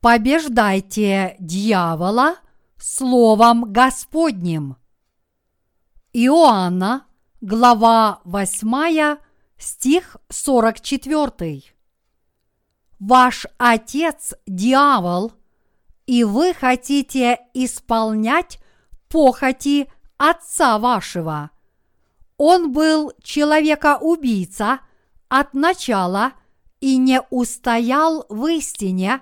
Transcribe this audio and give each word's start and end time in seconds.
побеждайте 0.00 1.36
дьявола 1.38 2.36
Словом 2.78 3.70
Господним. 3.72 4.76
Иоанна, 6.12 7.06
глава 7.40 8.20
8, 8.24 9.18
стих 9.58 10.16
44. 10.30 11.62
Ваш 12.98 13.46
отец– 13.58 14.34
дьявол, 14.46 15.32
и 16.06 16.24
вы 16.24 16.54
хотите 16.54 17.38
исполнять 17.54 18.58
похоти 19.08 19.90
отца 20.16 20.78
вашего. 20.78 21.50
Он 22.38 22.72
был 22.72 23.12
человека-убийца 23.22 24.80
от 25.28 25.52
начала 25.52 26.32
и 26.80 26.96
не 26.96 27.20
устоял 27.30 28.24
в 28.30 28.46
истине, 28.46 29.20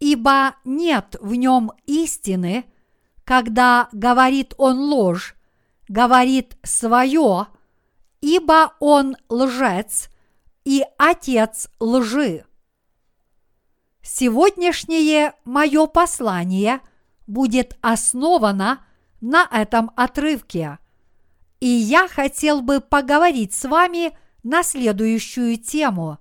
ибо 0.00 0.56
нет 0.64 1.16
в 1.20 1.34
нем 1.34 1.72
истины, 1.86 2.64
когда 3.24 3.88
говорит 3.92 4.54
он 4.56 4.78
ложь, 4.78 5.36
говорит 5.88 6.56
свое, 6.64 7.46
ибо 8.20 8.72
он 8.80 9.16
лжец 9.28 10.08
и 10.64 10.84
отец 10.98 11.68
лжи. 11.78 12.44
Сегодняшнее 14.02 15.34
мое 15.44 15.86
послание 15.86 16.80
будет 17.26 17.76
основано 17.82 18.84
на 19.20 19.46
этом 19.52 19.92
отрывке. 19.94 20.78
И 21.60 21.68
я 21.68 22.08
хотел 22.08 22.62
бы 22.62 22.80
поговорить 22.80 23.52
с 23.52 23.68
вами 23.68 24.16
на 24.42 24.62
следующую 24.62 25.58
тему. 25.58 26.18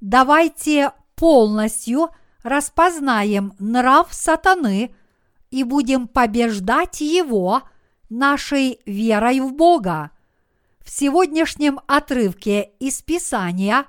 Давайте 0.00 0.92
полностью 1.14 2.08
распознаем 2.44 3.54
нрав 3.58 4.12
сатаны 4.12 4.94
и 5.50 5.64
будем 5.64 6.06
побеждать 6.06 7.00
его 7.00 7.62
нашей 8.08 8.80
верой 8.86 9.40
в 9.40 9.52
Бога. 9.54 10.10
В 10.84 10.90
сегодняшнем 10.90 11.80
отрывке 11.88 12.70
из 12.78 13.02
Писания 13.02 13.86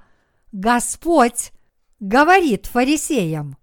Господь 0.54 1.52
говорит 2.00 2.66
фарисеям, 2.66 3.58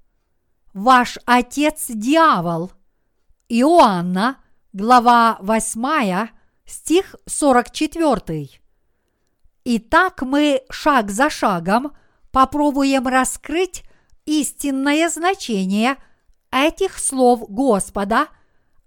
«Ваш 0.75 1.19
отец 1.25 1.87
дьявол». 1.89 2.71
Иоанна, 3.49 4.37
глава 4.73 5.39
8, 5.41 6.29
стих 6.65 7.17
44. 7.27 8.49
Итак, 9.65 10.23
мы 10.23 10.63
шаг 10.71 11.11
за 11.11 11.31
шагом 11.31 11.93
попробуем 12.31 13.07
раскрыть 13.07 13.85
истинное 14.27 15.09
значение 15.09 15.97
этих 16.51 16.99
слов 16.99 17.49
Господа, 17.49 18.29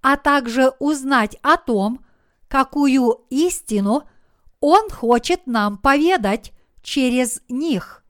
а 0.02 0.18
также 0.18 0.72
узнать 0.80 1.38
о 1.42 1.58
том, 1.58 2.06
какую 2.48 3.26
истину 3.30 4.04
Он 4.60 4.90
хочет 4.90 5.48
нам 5.48 5.78
поведать 5.78 6.54
через 6.82 7.42
них. 7.50 8.04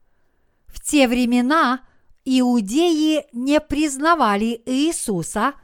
В 0.66 0.80
те 0.80 1.08
времена 1.08 1.80
иудеи 2.24 3.24
не 3.32 3.60
признавали 3.60 4.60
Иисуса, 4.66 5.54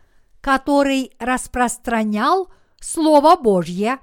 который 0.40 1.12
распространял 1.18 2.48
Слово 2.80 3.36
Божье, 3.36 3.98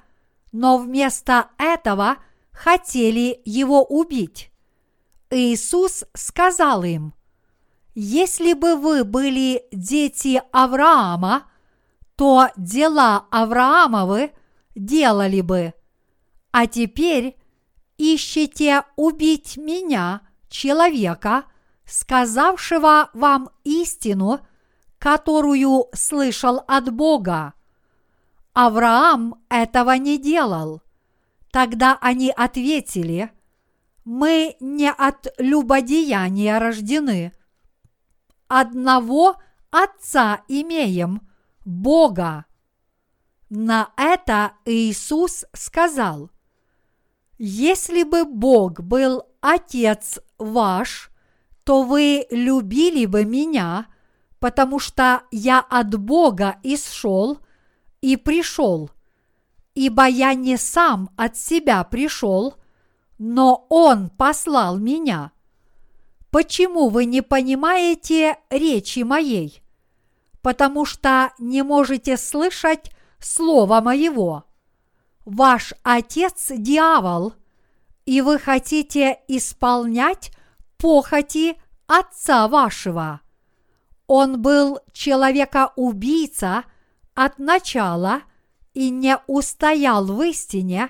но 0.52 0.78
вместо 0.78 1.50
этого 1.58 2.18
хотели 2.52 3.42
его 3.46 3.84
убить. 3.84 4.52
Иисус 5.30 6.06
сказал 6.16 6.84
им, 6.84 7.14
«Если 8.02 8.54
бы 8.54 8.78
вы 8.78 9.04
были 9.04 9.66
дети 9.74 10.42
Авраама, 10.54 11.44
то 12.16 12.48
дела 12.56 13.26
Авраамовы 13.30 14.32
делали 14.74 15.42
бы, 15.42 15.74
а 16.52 16.66
теперь 16.66 17.38
ищете 17.98 18.84
убить 18.96 19.58
меня– 19.58 20.22
человека, 20.50 21.44
сказавшего 21.86 23.10
вам 23.14 23.50
истину, 23.66 24.40
которую 24.98 25.88
слышал 25.94 26.64
от 26.68 26.94
Бога. 26.94 27.54
Авраам 28.54 29.44
этого 29.50 29.98
не 29.98 30.18
делал. 30.18 30.82
Тогда 31.52 31.98
они 32.00 32.32
ответили, 32.32 33.32
мы 34.06 34.56
не 34.62 34.90
от 34.90 35.28
любодеяния 35.38 36.60
рождены. 36.60 37.34
Одного 38.50 39.36
Отца 39.70 40.42
имеем, 40.48 41.22
Бога. 41.66 42.46
На 43.52 43.92
это 43.96 44.54
Иисус 44.66 45.46
сказал, 45.54 46.32
если 47.38 48.02
бы 48.02 48.26
Бог 48.26 48.82
был 48.82 49.24
Отец 49.40 50.20
ваш, 50.40 51.12
то 51.64 51.84
вы 51.84 52.26
любили 52.32 53.06
бы 53.06 53.24
меня, 53.24 53.86
потому 54.40 54.80
что 54.80 55.22
я 55.30 55.60
от 55.60 55.94
Бога 56.00 56.58
исшел 56.64 57.38
и 58.02 58.18
пришел, 58.18 58.90
ибо 59.76 60.08
я 60.08 60.34
не 60.34 60.58
сам 60.58 61.12
от 61.18 61.38
себя 61.38 61.84
пришел, 61.84 62.56
но 63.20 63.68
Он 63.70 64.10
послал 64.10 64.80
меня. 64.80 65.32
Почему 66.32 66.90
вы 66.90 67.06
не 67.06 67.22
понимаете 67.22 68.38
речи 68.50 69.00
моей? 69.00 69.64
Потому 70.42 70.86
что 70.86 71.34
не 71.40 71.64
можете 71.64 72.18
слышать 72.18 72.92
слова 73.20 73.82
моего. 73.82 74.46
Ваш 75.26 75.74
отец 75.84 76.52
дьявол, 76.56 77.34
и 78.06 78.22
вы 78.22 78.40
хотите 78.40 79.20
исполнять 79.28 80.32
похоти 80.78 81.58
отца 81.88 82.48
вашего. 82.48 83.22
Он 84.08 84.42
был 84.42 84.80
человека-убийца 84.94 86.64
от 87.16 87.38
начала 87.38 88.22
и 88.74 88.90
не 88.90 89.18
устоял 89.28 90.06
в 90.06 90.22
истине, 90.24 90.90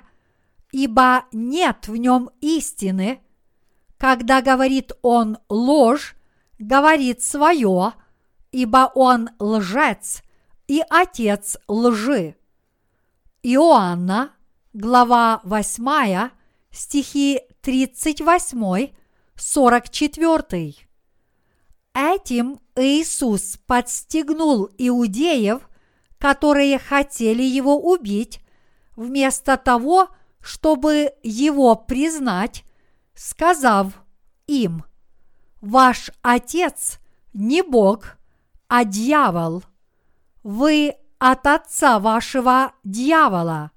ибо 0.72 1.26
нет 1.32 1.88
в 1.88 1.96
нем 1.96 2.30
истины. 2.40 3.22
Когда 4.00 4.42
говорит 4.42 4.94
он 5.02 5.40
ложь, 5.50 6.16
говорит 6.58 7.22
свое, 7.22 7.92
ибо 8.50 8.90
он 8.96 9.30
лжец 9.40 10.24
и 10.68 10.82
отец 10.90 11.58
лжи. 11.68 12.38
Иоанна, 13.44 14.32
глава 14.72 15.42
8, 15.44 16.30
стихи 16.72 17.42
38, 17.62 18.94
44. 19.36 20.76
Этим 21.94 22.60
Иисус 22.78 23.60
подстегнул 23.68 24.70
иудеев, 24.78 25.68
которые 26.18 26.80
хотели 26.80 27.44
его 27.44 27.78
убить, 27.78 28.40
вместо 28.96 29.58
того, 29.58 30.08
чтобы 30.40 31.12
его 31.22 31.76
признать, 31.76 32.64
сказав 33.20 34.02
им, 34.48 34.86
«Ваш 35.60 36.10
отец 36.22 37.00
не 37.34 37.62
Бог, 37.62 38.18
а 38.70 38.86
дьявол. 38.86 39.64
Вы 40.42 40.96
от 41.18 41.46
отца 41.46 42.00
вашего 42.00 42.72
дьявола». 42.86 43.72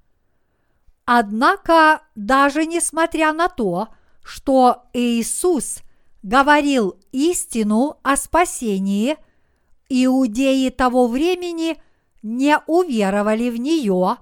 Однако, 1.03 2.03
даже 2.15 2.65
несмотря 2.65 3.33
на 3.33 3.49
то, 3.49 3.89
что 4.23 4.83
Иисус 4.93 5.79
говорил 6.21 6.97
истину 7.11 7.97
о 8.01 8.15
спасении, 8.15 9.17
иудеи 9.89 10.69
того 10.69 11.07
времени 11.07 11.83
не 12.21 12.57
уверовали 12.65 13.49
в 13.49 13.57
нее 13.57 14.15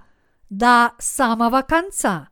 до 0.49 0.93
самого 0.97 1.61
конца. 1.61 2.30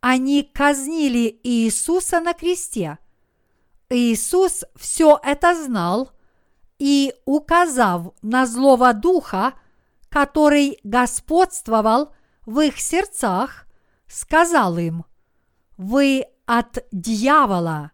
Они 0.00 0.42
казнили 0.42 1.40
Иисуса 1.42 2.20
на 2.20 2.32
кресте. 2.32 2.98
Иисус 3.90 4.64
все 4.76 5.20
это 5.22 5.54
знал 5.54 6.12
и, 6.78 7.14
указав 7.26 8.12
на 8.22 8.46
злого 8.46 8.94
духа, 8.94 9.54
который 10.08 10.78
господствовал 10.84 12.12
в 12.46 12.60
их 12.60 12.80
сердцах, 12.80 13.66
сказал 14.06 14.78
им, 14.78 15.04
«Вы 15.76 16.24
от 16.46 16.84
дьявола». 16.90 17.92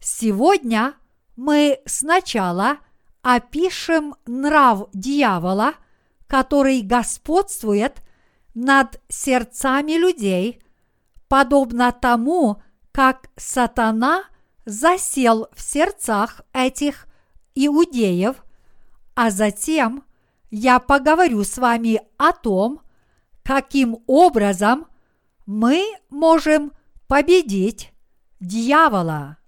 Сегодня 0.00 0.94
мы 1.36 1.80
сначала 1.86 2.78
опишем 3.22 4.14
нрав 4.26 4.88
дьявола, 4.92 5.74
который 6.26 6.82
господствует 6.82 8.02
над 8.54 9.00
сердцами 9.08 9.92
людей, 9.92 10.62
подобно 11.28 11.92
тому, 11.92 12.62
как 12.92 13.30
сатана 13.36 14.24
засел 14.64 15.48
в 15.54 15.60
сердцах 15.60 16.42
этих 16.52 17.06
иудеев, 17.54 18.36
а 19.14 19.30
затем 19.30 20.04
я 20.50 20.78
поговорю 20.78 21.44
с 21.44 21.58
вами 21.58 22.00
о 22.16 22.32
том, 22.32 22.80
каким 23.42 23.98
образом 24.06 24.86
мы 25.46 25.84
можем 26.10 26.72
победить 27.06 27.92
дьявола. 28.40 29.38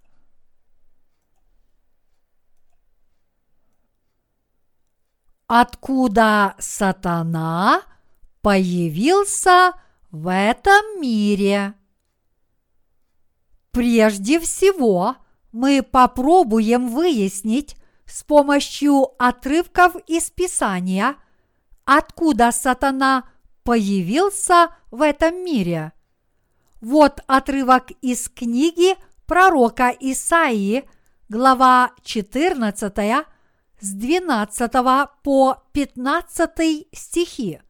Откуда 5.47 6.55
сатана 6.59 7.83
появился 8.41 9.73
в 10.11 10.31
этом 10.31 11.01
мире? 11.01 11.75
Прежде 13.71 14.41
всего, 14.41 15.17
мы 15.53 15.83
попробуем 15.83 16.89
выяснить 16.89 17.77
с 18.07 18.25
помощью 18.25 19.09
отрывков 19.23 19.95
из 20.07 20.31
Писания, 20.31 21.17
откуда 21.85 22.51
сатана 22.51 23.29
появился 23.63 24.71
в 24.91 25.03
этом 25.03 25.45
мире. 25.45 25.93
Вот 26.81 27.21
отрывок 27.27 27.91
из 28.01 28.29
книги 28.29 28.97
пророка 29.27 29.95
Исаии, 30.01 30.89
глава 31.29 31.93
14, 32.03 32.93
с 33.81 33.93
12 33.93 34.73
по 35.23 35.63
15 35.73 36.89
стихи. 36.93 37.61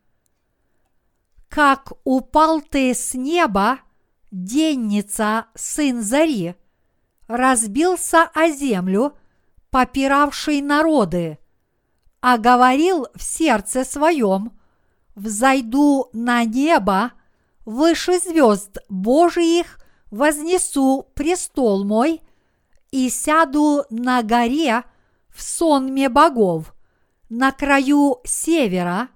«Как 1.50 1.92
упал 2.04 2.60
ты 2.60 2.94
с 2.94 3.14
неба, 3.14 3.80
денница, 4.30 5.46
сын 5.56 6.00
Зари, 6.00 6.54
разбился 7.26 8.30
о 8.32 8.48
землю, 8.50 9.16
попиравший 9.70 10.60
народы, 10.60 11.38
а 12.20 12.38
говорил 12.38 13.08
в 13.16 13.22
сердце 13.22 13.84
своем, 13.84 14.52
«Взойду 15.16 16.08
на 16.12 16.44
небо, 16.44 17.12
выше 17.66 18.20
звезд 18.20 18.78
Божиих 18.88 19.80
вознесу 20.12 21.08
престол 21.14 21.84
мой 21.84 22.22
и 22.92 23.10
сяду 23.10 23.84
на 23.90 24.22
горе 24.22 24.84
в 25.28 25.42
сонме 25.42 26.08
богов, 26.08 26.74
на 27.28 27.50
краю 27.50 28.20
севера, 28.24 29.08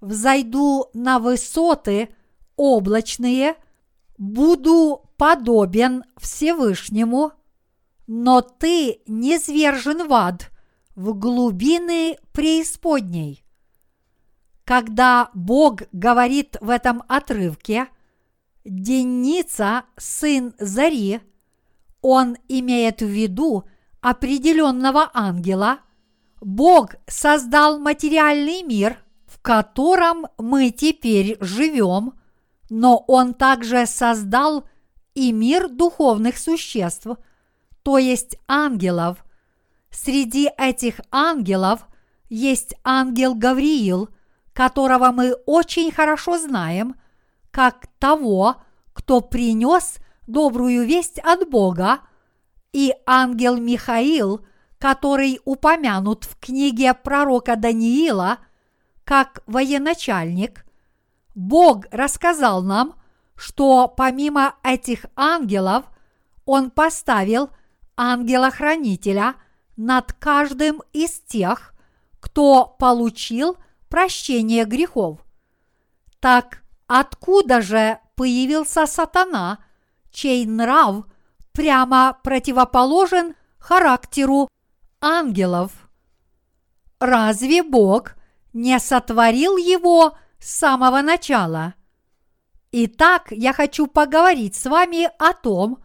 взойду 0.00 0.90
на 0.94 1.18
высоты 1.18 2.10
облачные, 2.56 3.56
буду 4.16 5.02
подобен 5.16 6.04
Всевышнему, 6.16 7.32
но 8.06 8.40
ты 8.40 9.00
не 9.06 9.38
свержен 9.38 10.06
в 10.08 10.12
ад, 10.12 10.50
в 10.94 11.14
глубины 11.14 12.18
преисподней. 12.32 13.44
Когда 14.64 15.30
Бог 15.34 15.82
говорит 15.92 16.56
в 16.60 16.70
этом 16.70 17.02
отрывке 17.08 17.88
«Деница, 18.64 19.84
сын 19.96 20.54
Зари», 20.58 21.20
он 22.00 22.36
имеет 22.48 23.00
в 23.00 23.06
виду 23.06 23.64
определенного 24.00 25.10
ангела, 25.14 25.80
Бог 26.40 26.94
создал 27.06 27.78
материальный 27.78 28.62
мир, 28.62 28.98
котором 29.42 30.26
мы 30.38 30.70
теперь 30.70 31.36
живем, 31.40 32.14
но 32.70 33.04
Он 33.08 33.34
также 33.34 33.86
создал 33.86 34.64
и 35.14 35.32
мир 35.32 35.68
духовных 35.68 36.38
существ, 36.38 37.06
то 37.82 37.98
есть 37.98 38.36
ангелов. 38.46 39.24
Среди 39.90 40.50
этих 40.58 41.00
ангелов 41.10 41.86
есть 42.28 42.74
ангел 42.84 43.34
Гавриил– 43.34 44.08
которого 44.58 45.12
мы 45.12 45.34
очень 45.46 45.92
хорошо 45.92 46.36
знаем, 46.36 46.96
как 47.52 47.86
того, 48.00 48.56
кто 48.92 49.20
принес 49.20 49.98
добрую 50.26 50.84
весть 50.84 51.20
от 51.20 51.48
Бога, 51.48 52.00
и 52.72 52.92
ангел 53.06 53.56
Михаил, 53.56 54.44
который 54.78 55.38
упомянут 55.44 56.24
в 56.24 56.40
книге 56.40 56.92
пророка 56.92 57.54
Даниила 57.54 58.38
как 59.08 59.42
военачальник, 59.46 60.66
Бог 61.34 61.86
рассказал 61.92 62.62
нам, 62.62 62.94
что 63.36 63.88
помимо 63.88 64.56
этих 64.62 65.06
ангелов 65.16 65.86
Он 66.44 66.70
поставил 66.70 67.48
ангела-хранителя 67.96 69.36
над 69.78 70.12
каждым 70.12 70.82
из 70.92 71.20
тех, 71.20 71.72
кто 72.20 72.66
получил– 72.66 73.56
прощение 73.88 74.66
грехов. 74.66 75.24
Так 76.20 76.62
откуда 76.86 77.62
же 77.62 78.00
появился 78.14 78.84
сатана, 78.84 79.64
чей 80.10 80.44
нрав 80.44 81.06
прямо 81.52 82.18
противоположен 82.22 83.36
характеру 83.58 84.48
ангелов? 85.00 85.72
Разве 87.00 87.62
Бог 87.62 88.17
не 88.52 88.78
сотворил 88.78 89.56
его 89.56 90.16
с 90.38 90.58
самого 90.58 91.02
начала? 91.02 91.74
Итак, 92.72 93.28
я 93.30 93.52
хочу 93.52 93.86
поговорить 93.86 94.54
с 94.54 94.66
вами 94.66 95.10
о 95.18 95.32
том, 95.32 95.78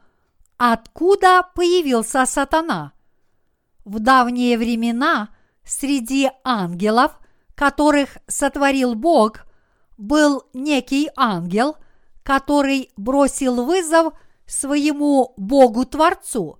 откуда 0.58 1.48
появился 1.56 2.26
сатана. 2.26 2.94
В 3.86 4.00
давние 4.00 4.58
времена 4.58 5.30
среди 5.64 6.30
ангелов 6.44 7.20
которых 7.56 8.18
сотворил 8.28 8.96
Бог, 8.96 9.46
был 9.98 10.44
некий 10.54 11.10
ангел, 11.16 11.78
который 12.24 12.92
бросил 12.98 13.66
вызов 13.66 14.14
своему 14.46 15.34
Богу-творцу. 15.38 16.60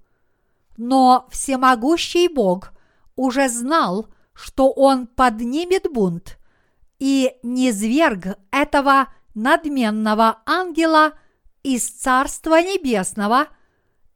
Но 0.78 1.28
всемогущий 1.30 2.28
Бог 2.28 2.74
уже 3.16 3.50
знал, 3.50 4.08
что 4.34 4.72
он 4.72 5.08
поднимет 5.08 5.92
бунт 5.92 6.38
и 7.00 7.34
низверг 7.44 8.38
этого 8.52 9.08
надменного 9.36 10.42
ангела 10.46 11.14
из 11.64 11.90
Царства 11.90 12.62
Небесного 12.62 13.48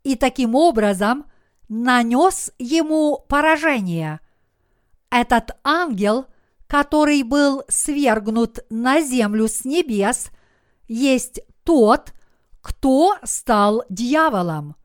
и 0.03 0.15
таким 0.15 0.55
образом 0.55 1.25
нанес 1.69 2.51
ему 2.59 3.25
поражение. 3.27 4.19
Этот 5.09 5.51
ангел– 5.63 6.25
который 6.67 7.23
был 7.23 7.63
свергнут 7.69 8.59
на 8.69 9.01
землю 9.01 9.47
с 9.47 9.65
небес, 9.65 10.29
есть 10.87 11.39
тот, 11.63 12.13
кто 12.61 13.17
стал 13.23 13.83
дьяволом. 13.89 14.75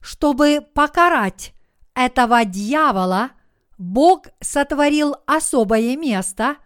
Чтобы 0.00 0.60
покарать 0.74 1.54
этого 1.94 2.44
дьявола, 2.44 3.30
Бог 3.78 4.28
сотворил 4.40 5.16
особое 5.26 5.96
место, 5.96 6.56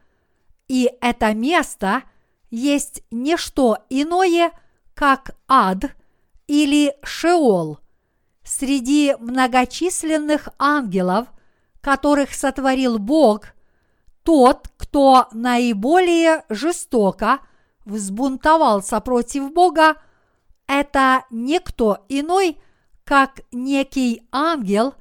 и 0.68 0.90
это 1.00 1.34
место 1.34 2.02
есть 2.50 3.02
не 3.10 3.36
что 3.36 3.78
иное, 3.88 4.52
как 4.94 5.36
ад 5.46 5.84
или 6.46 6.94
Шеол. 7.02 7.78
Среди 8.44 9.14
многочисленных 9.18 10.48
ангелов, 10.58 11.28
которых 11.80 12.34
сотворил 12.34 12.98
Бог– 12.98 13.48
тот, 14.28 14.68
кто 14.76 15.26
наиболее 15.32 16.44
жестоко 16.50 17.38
взбунтовался 17.86 19.00
против 19.00 19.54
Бога, 19.54 19.94
это 20.66 21.24
никто 21.30 22.04
иной, 22.10 22.58
как 23.04 23.40
некий 23.52 24.28
ангел 24.30 24.92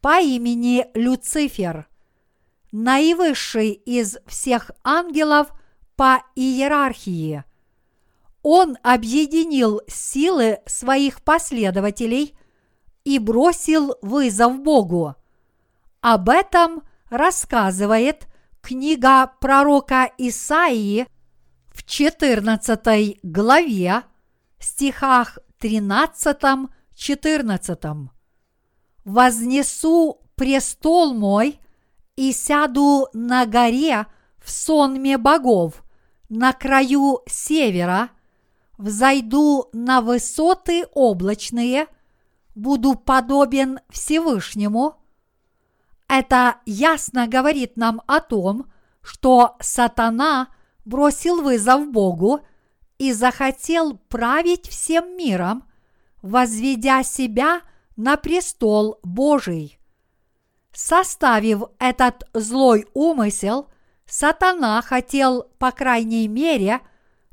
по 0.00 0.20
имени 0.20 0.86
Люцифер, 0.94 1.88
наивысший 2.72 3.70
из 3.70 4.18
всех 4.26 4.72
ангелов 4.84 5.52
по 5.96 6.22
иерархии. 6.34 7.44
Он 8.42 8.76
объединил 8.82 9.80
силы 9.88 10.58
своих 10.66 11.22
последователей 11.22 12.36
и 13.04 13.18
бросил 13.18 13.96
вызов 14.02 14.60
Богу. 14.60 15.14
Об 16.00 16.28
этом 16.28 16.82
рассказывает 17.10 18.26
Книга 18.60 19.32
пророка 19.40 20.10
Исаии 20.18 21.06
в 21.68 21.84
14 21.84 23.20
главе, 23.22 24.02
стихах 24.58 25.38
13-14. 25.60 28.10
«Вознесу 29.06 30.20
престол 30.34 31.14
мой 31.14 31.60
и 32.16 32.32
сяду 32.32 33.06
на 33.12 33.46
горе 33.46 34.06
в 34.44 34.50
сонме 34.50 35.16
богов, 35.16 35.84
на 36.28 36.52
краю 36.52 37.20
севера, 37.28 38.10
взойду 38.76 39.68
на 39.72 40.00
высоты 40.00 40.86
облачные, 40.92 41.86
буду 42.56 42.96
подобен 42.96 43.78
Всевышнему. 43.90 44.96
Это 46.08 46.56
ясно 46.66 47.28
говорит 47.28 47.76
нам 47.76 48.02
о 48.08 48.18
том, 48.20 48.66
что 49.02 49.54
сатана 49.60 50.48
бросил 50.84 51.42
вызов 51.42 51.92
Богу 51.92 52.40
и 52.98 53.12
захотел 53.12 53.98
править 54.08 54.68
всем 54.68 55.16
миром, 55.16 55.62
возведя 56.22 57.04
себя 57.04 57.60
на 57.96 58.16
престол 58.16 58.98
Божий. 59.02 59.78
Составив 60.72 61.64
этот 61.78 62.28
злой 62.34 62.86
умысел, 62.92 63.68
сатана 64.06 64.82
хотел, 64.82 65.44
по 65.58 65.72
крайней 65.72 66.28
мере, 66.28 66.80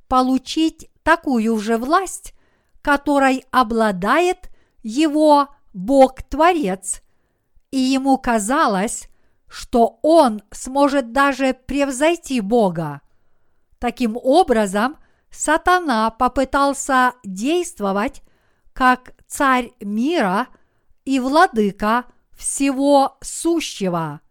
получить 0.07 0.89
такую 1.03 1.57
же 1.59 1.77
власть, 1.77 2.33
которой 2.81 3.45
обладает 3.51 4.49
его 4.81 5.49
Бог-творец, 5.73 7.01
и 7.71 7.79
ему 7.79 8.17
казалось, 8.17 9.09
что 9.47 9.99
он 10.01 10.41
сможет 10.51 11.11
даже 11.11 11.53
превзойти 11.53 12.39
Бога. 12.39 13.01
Таким 13.79 14.17
образом, 14.17 14.97
сатана 15.29 16.09
попытался 16.11 17.13
действовать 17.23 18.21
как 18.73 19.13
царь 19.33 19.71
мира 19.79 20.47
и 21.05 21.19
владыка 21.19 22.05
всего 22.37 23.17
сущего. 23.21 24.21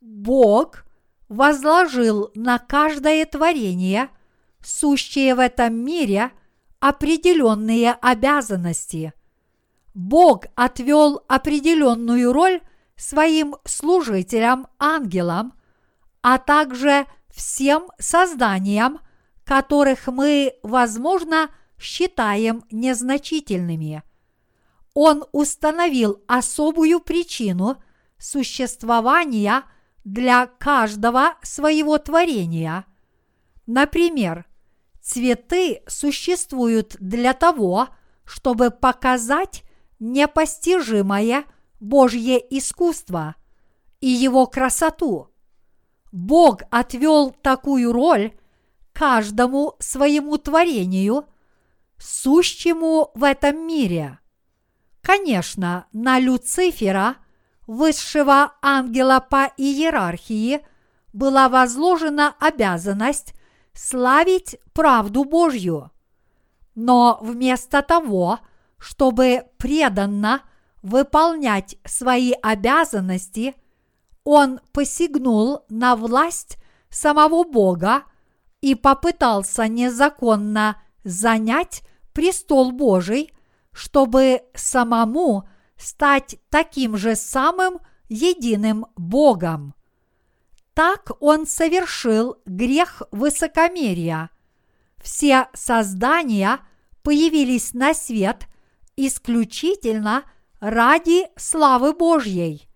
Бог 0.00 0.84
возложил 1.28 2.32
на 2.34 2.58
каждое 2.58 3.24
творение, 3.24 4.08
сущее 4.64 5.36
в 5.36 5.38
этом 5.38 5.74
мире, 5.74 6.32
определенные 6.80 7.92
обязанности. 7.92 9.12
Бог 9.94 10.46
отвел 10.56 11.22
определенную 11.28 12.32
роль 12.32 12.60
своим 12.96 13.54
служителям-ангелам, 13.64 15.52
а 16.20 16.38
также 16.38 17.06
всем 17.30 17.90
созданиям, 18.00 18.98
которых 19.44 20.08
мы, 20.08 20.54
возможно, 20.64 21.48
считаем 21.78 22.64
незначительными. 22.70 24.02
Он 24.94 25.24
установил 25.32 26.22
особую 26.26 27.00
причину 27.00 27.82
существования 28.18 29.62
для 30.04 30.46
каждого 30.46 31.34
своего 31.42 31.98
творения. 31.98 32.84
Например, 33.66 34.46
цветы 35.00 35.82
существуют 35.86 36.96
для 36.98 37.32
того, 37.32 37.88
чтобы 38.24 38.70
показать 38.70 39.62
непостижимое 40.00 41.44
Божье 41.80 42.38
искусство 42.56 43.36
и 44.00 44.08
его 44.08 44.46
красоту. 44.46 45.28
Бог 46.12 46.62
отвел 46.70 47.30
такую 47.30 47.92
роль 47.92 48.32
каждому 48.92 49.74
своему 49.78 50.38
творению, 50.38 51.26
сущему 51.98 53.10
в 53.14 53.24
этом 53.24 53.66
мире. 53.66 54.18
Конечно, 55.02 55.86
на 55.92 56.18
Люцифера, 56.18 57.16
высшего 57.66 58.54
ангела 58.62 59.20
по 59.20 59.52
иерархии, 59.56 60.64
была 61.12 61.48
возложена 61.48 62.34
обязанность 62.38 63.34
славить 63.72 64.56
правду 64.72 65.24
Божью. 65.24 65.90
Но 66.74 67.18
вместо 67.20 67.82
того, 67.82 68.40
чтобы 68.78 69.46
преданно 69.56 70.42
выполнять 70.82 71.76
свои 71.84 72.32
обязанности, 72.42 73.54
он 74.24 74.60
посягнул 74.72 75.64
на 75.68 75.96
власть 75.96 76.58
самого 76.90 77.44
Бога 77.44 78.04
и 78.60 78.74
попытался 78.74 79.68
незаконно 79.68 80.80
занять 81.08 81.82
престол 82.12 82.72
Божий, 82.72 83.32
чтобы 83.72 84.42
самому 84.54 85.48
стать 85.76 86.36
таким 86.50 86.96
же 86.96 87.16
самым 87.16 87.78
единым 88.08 88.86
Богом. 88.96 89.74
Так 90.74 91.10
он 91.20 91.46
совершил 91.46 92.36
грех 92.44 93.02
высокомерия. 93.10 94.30
Все 95.02 95.48
создания 95.54 96.60
появились 97.02 97.72
на 97.72 97.94
свет 97.94 98.46
исключительно 98.96 100.24
ради 100.60 101.26
славы 101.36 101.94
Божьей. 101.94 102.68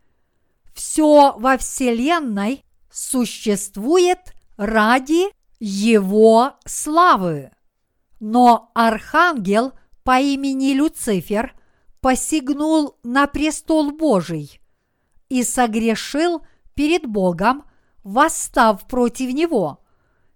Все 0.74 1.34
во 1.36 1.58
Вселенной 1.58 2.64
существует 2.90 4.34
ради 4.56 5.26
Его 5.58 6.54
славы. 6.64 7.50
Но 8.22 8.70
архангел 8.72 9.72
по 10.04 10.20
имени 10.20 10.74
Люцифер 10.74 11.56
посягнул 12.00 12.96
на 13.02 13.26
престол 13.26 13.90
Божий 13.90 14.60
и 15.28 15.42
согрешил 15.42 16.46
перед 16.74 17.04
Богом, 17.04 17.64
восстав 18.04 18.86
против 18.86 19.34
него. 19.34 19.80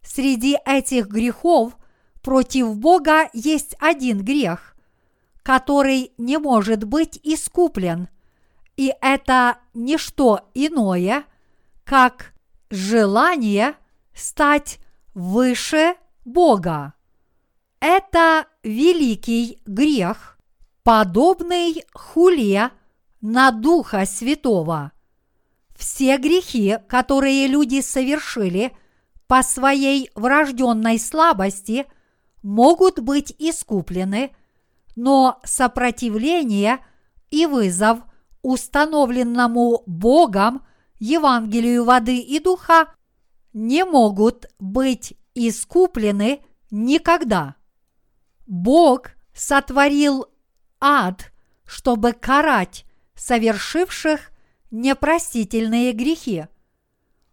Среди 0.03 0.59
этих 0.65 1.07
грехов 1.07 1.77
против 2.23 2.77
Бога 2.77 3.31
есть 3.33 3.77
один 3.79 4.25
грех, 4.25 4.75
который 5.45 6.11
не 6.19 6.39
может 6.39 6.83
быть 6.83 7.21
искуплен, 7.23 8.09
и 8.77 8.93
это 9.01 9.59
не 9.75 9.97
что 9.97 10.51
иное, 10.55 11.25
как 11.85 12.33
желание 12.69 13.77
стать 14.13 14.81
выше 15.15 15.95
Бога. 16.25 16.96
Это 17.81 18.47
великий 18.63 19.61
грех, 19.67 20.39
подобный 20.83 21.85
хуле 21.93 22.71
на 23.21 23.51
Духа 23.51 24.07
Святого. 24.07 24.93
Все 25.77 26.17
грехи, 26.17 26.79
которые 26.89 27.47
люди 27.47 27.81
совершили 27.81 28.73
по 29.27 29.43
своей 29.43 30.11
врожденной 30.15 30.99
слабости, 30.99 31.87
могут 32.43 33.01
быть 33.01 33.35
искуплены– 33.39 34.31
но 34.97 35.39
сопротивление 35.45 36.79
и 37.31 37.47
вызов 37.47 37.99
установленному 38.43 39.83
Богом 39.87 40.67
Евангелию 40.99 41.85
воды 41.85 42.19
и 42.19 42.41
духа 42.41 42.95
не 43.53 43.85
могут 43.85 44.47
быть 44.59 45.15
искуплены 45.35 46.41
никогда. 46.71 47.57
Бог 48.47 49.11
сотворил 49.35 50.27
ад, 50.81 51.33
чтобы 51.67 52.13
карать 52.13 52.85
совершивших 53.15 54.31
непростительные 54.71 55.93
грехи. 55.93 56.47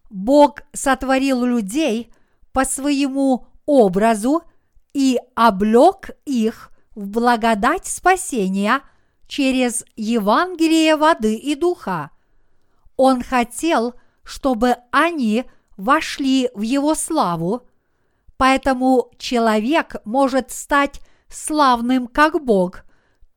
Бог 0.10 0.62
сотворил 0.74 1.44
людей 1.44 2.12
по 2.52 2.66
своему 2.66 3.48
образу 3.66 4.44
и 4.94 5.20
облек 5.36 6.12
их 6.26 6.72
в 6.96 7.08
благодать 7.08 7.88
спасения 7.88 8.82
через 9.28 9.84
Евангелие 9.96 10.96
воды 10.96 11.36
и 11.36 11.56
духа. 11.56 12.12
Он 12.96 13.24
хотел, 13.24 13.96
чтобы 14.24 14.78
они 14.92 15.46
вошли 15.78 16.50
в 16.54 16.62
Его 16.62 16.94
славу, 16.94 17.68
поэтому 18.44 19.10
человек 19.18 19.96
может 20.04 20.52
стать 20.52 21.00
славным 21.30 22.08
как 22.08 22.44
Бог 22.44 22.84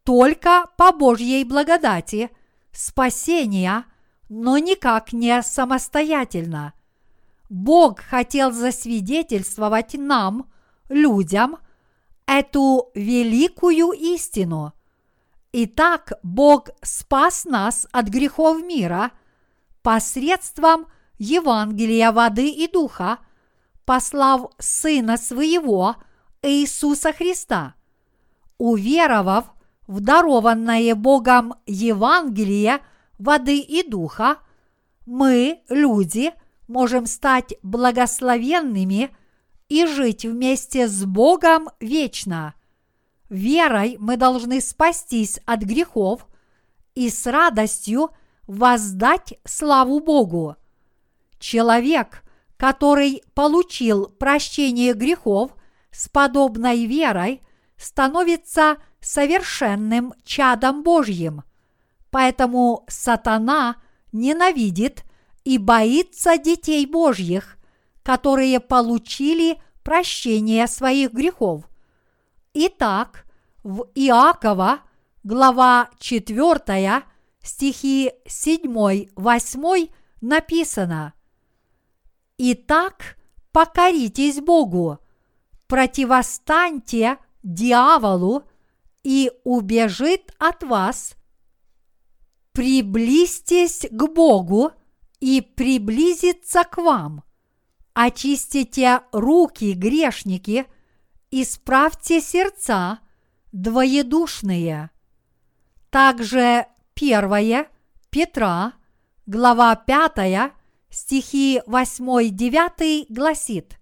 только 0.02 0.64
по 0.76 0.90
Божьей 0.90 1.44
благодати, 1.44 2.32
спасения, 2.72 3.84
но 4.28 4.58
никак 4.58 5.12
не 5.12 5.44
самостоятельно. 5.44 6.72
Бог 7.48 8.00
хотел 8.00 8.50
засвидетельствовать 8.50 9.94
нам, 9.94 10.50
людям, 10.88 11.58
эту 12.26 12.90
великую 12.96 13.92
истину. 13.92 14.72
Итак, 15.52 16.14
Бог 16.24 16.70
спас 16.82 17.44
нас 17.44 17.86
от 17.92 18.08
грехов 18.08 18.60
мира 18.60 19.12
посредством 19.82 20.88
Евангелия 21.16 22.10
воды 22.10 22.48
и 22.48 22.66
духа, 22.66 23.18
послав 23.86 24.50
Сына 24.58 25.16
Своего 25.16 25.96
Иисуса 26.42 27.14
Христа. 27.14 27.74
Уверовав 28.58 29.46
в 29.86 30.00
дарованное 30.00 30.94
Богом 30.94 31.54
Евангелие 31.64 32.80
воды 33.18 33.58
и 33.58 33.88
духа, 33.88 34.36
мы, 35.06 35.62
люди, 35.70 36.32
можем 36.68 37.06
стать 37.06 37.54
благословенными– 37.62 39.16
и 39.68 39.86
жить 39.86 40.24
вместе 40.24 40.88
с 40.88 41.04
Богом 41.04 41.68
вечно. 41.80 42.54
Верой 43.28 43.96
мы 43.98 44.16
должны 44.16 44.60
спастись 44.60 45.40
от 45.44 45.60
грехов 45.60 46.26
и 46.94 47.10
с 47.10 47.26
радостью 47.26 48.10
воздать 48.46 49.38
славу 49.44 50.00
Богу. 50.00 50.56
Человек, 51.38 52.22
который 52.56 53.22
получил 53.34 54.06
прощение 54.06 54.94
грехов 54.94 55.52
с 55.90 56.08
подобной 56.08 56.86
верой, 56.86 57.42
становится 57.76 58.78
совершенным 59.00 60.14
чадом 60.24 60.82
Божьим. 60.82 61.42
Поэтому 62.10 62.84
сатана 62.88 63.76
ненавидит 64.12 65.04
и 65.44 65.58
боится 65.58 66.38
детей 66.38 66.86
Божьих, 66.86 67.58
которые 68.02 68.60
получили 68.60 69.60
прощение 69.82 70.66
своих 70.66 71.12
грехов. 71.12 71.68
Итак, 72.54 73.26
в 73.62 73.86
Иакова, 73.94 74.80
глава 75.22 75.90
4, 75.98 77.02
стихи 77.42 78.12
7-8 78.26 79.90
написано 80.20 81.12
«Итак, 82.38 83.16
покоритесь 83.52 84.40
Богу, 84.40 84.98
противостаньте 85.66 87.18
дьяволу, 87.42 88.44
и 89.06 89.30
убежит 89.44 90.34
от 90.38 90.64
вас. 90.64 91.14
Приблизьтесь 92.50 93.86
к 93.88 94.08
Богу, 94.08 94.72
и 95.20 95.40
приблизится 95.40 96.64
к 96.64 96.78
вам. 96.78 97.22
Очистите 97.94 99.02
руки, 99.12 99.74
грешники, 99.74 100.66
исправьте 101.30 102.20
сердца, 102.20 102.98
двоедушные. 103.52 104.90
Также 105.90 106.66
первое 106.94 107.68
Петра, 108.10 108.72
глава 109.24 109.76
5, 109.76 110.52
стихи 110.96 111.60
8-9 111.66 113.06
гласит 113.10 113.78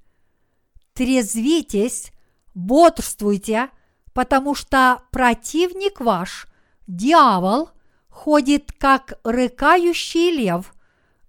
«Трезвитесь, 0.95 2.11
бодрствуйте, 2.55 3.71
потому 4.13 4.57
что 4.57 5.01
противник 5.13 6.01
ваш, 6.01 6.49
дьявол, 6.89 7.71
ходит 8.09 8.73
как 8.73 9.21
рыкающий 9.23 10.31
лев, 10.33 10.75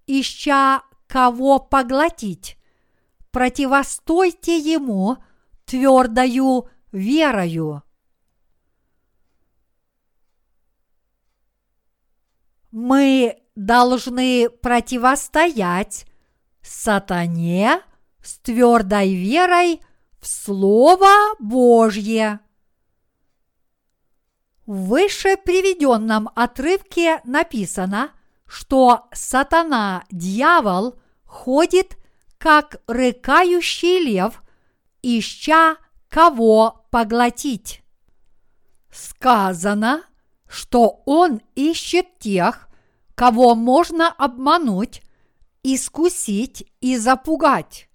ища 0.07 0.81
кого 1.05 1.59
поглотить. 1.59 2.57
Противостойте 3.29 4.57
ему 4.57 5.17
твердою 5.65 6.67
верою. 6.91 7.83
Мы 12.71 13.44
должны 13.55 14.49
противостоять 14.49 16.05
сатане 16.61 17.81
с 18.21 18.37
твердой 18.39 19.13
верой 19.13 19.81
в 20.19 20.27
Слово 20.27 21.35
Божье. 21.39 22.39
В 24.65 24.87
выше 24.87 25.37
приведенном 25.37 26.29
отрывке 26.35 27.21
написано, 27.23 28.11
что 28.47 29.07
сатана, 29.13 30.03
дьявол, 30.09 30.95
ходит 31.23 31.97
как 32.39 32.81
рыкающий 32.87 34.03
лев, 34.03 34.43
ища 35.03 35.77
кого 36.09 36.87
поглотить. 36.89 37.83
Сказано, 38.91 40.03
что 40.47 41.03
он 41.05 41.41
ищет 41.55 42.17
тех, 42.17 42.69
кого 43.15 43.55
можно 43.55 44.09
обмануть, 44.09 45.01
искусить 45.63 46.71
и 46.81 46.97
запугать. 46.97 47.89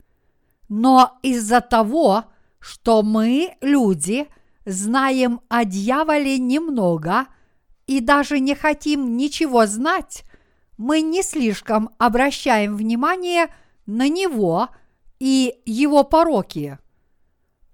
Но 0.69 1.19
из-за 1.23 1.61
того, 1.61 2.25
что 2.59 3.03
мы, 3.03 3.57
люди, 3.61 4.27
знаем 4.65 5.41
о 5.49 5.65
дьяволе 5.65 6.39
немного 6.39 7.27
и 7.87 8.01
даже 8.01 8.41
не 8.41 8.55
хотим 8.55 9.17
ничего 9.17 9.67
знать, 9.67 10.25
мы 10.79 11.03
не 11.03 11.23
слишком 11.23 11.91
обращаем 11.99 12.77
внимание 12.77 13.49
на 13.87 14.09
него 14.09 14.69
и 15.19 15.61
его 15.67 16.05
пороки. 16.05 16.79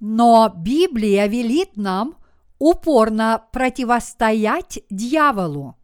Но 0.01 0.53
Библия 0.57 1.27
велит 1.27 1.77
нам 1.77 2.17
упорно 2.59 3.45
противостоять 3.53 4.81
дьяволу. 4.91 5.77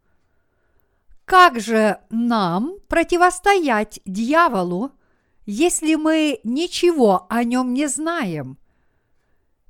Как 1.25 1.59
же 1.59 1.99
нам 2.09 2.75
противостоять 2.89 4.01
дьяволу, 4.05 4.91
если 5.45 5.95
мы 5.95 6.39
ничего 6.43 7.25
о 7.29 7.43
нем 7.43 7.73
не 7.73 7.87
знаем? 7.87 8.57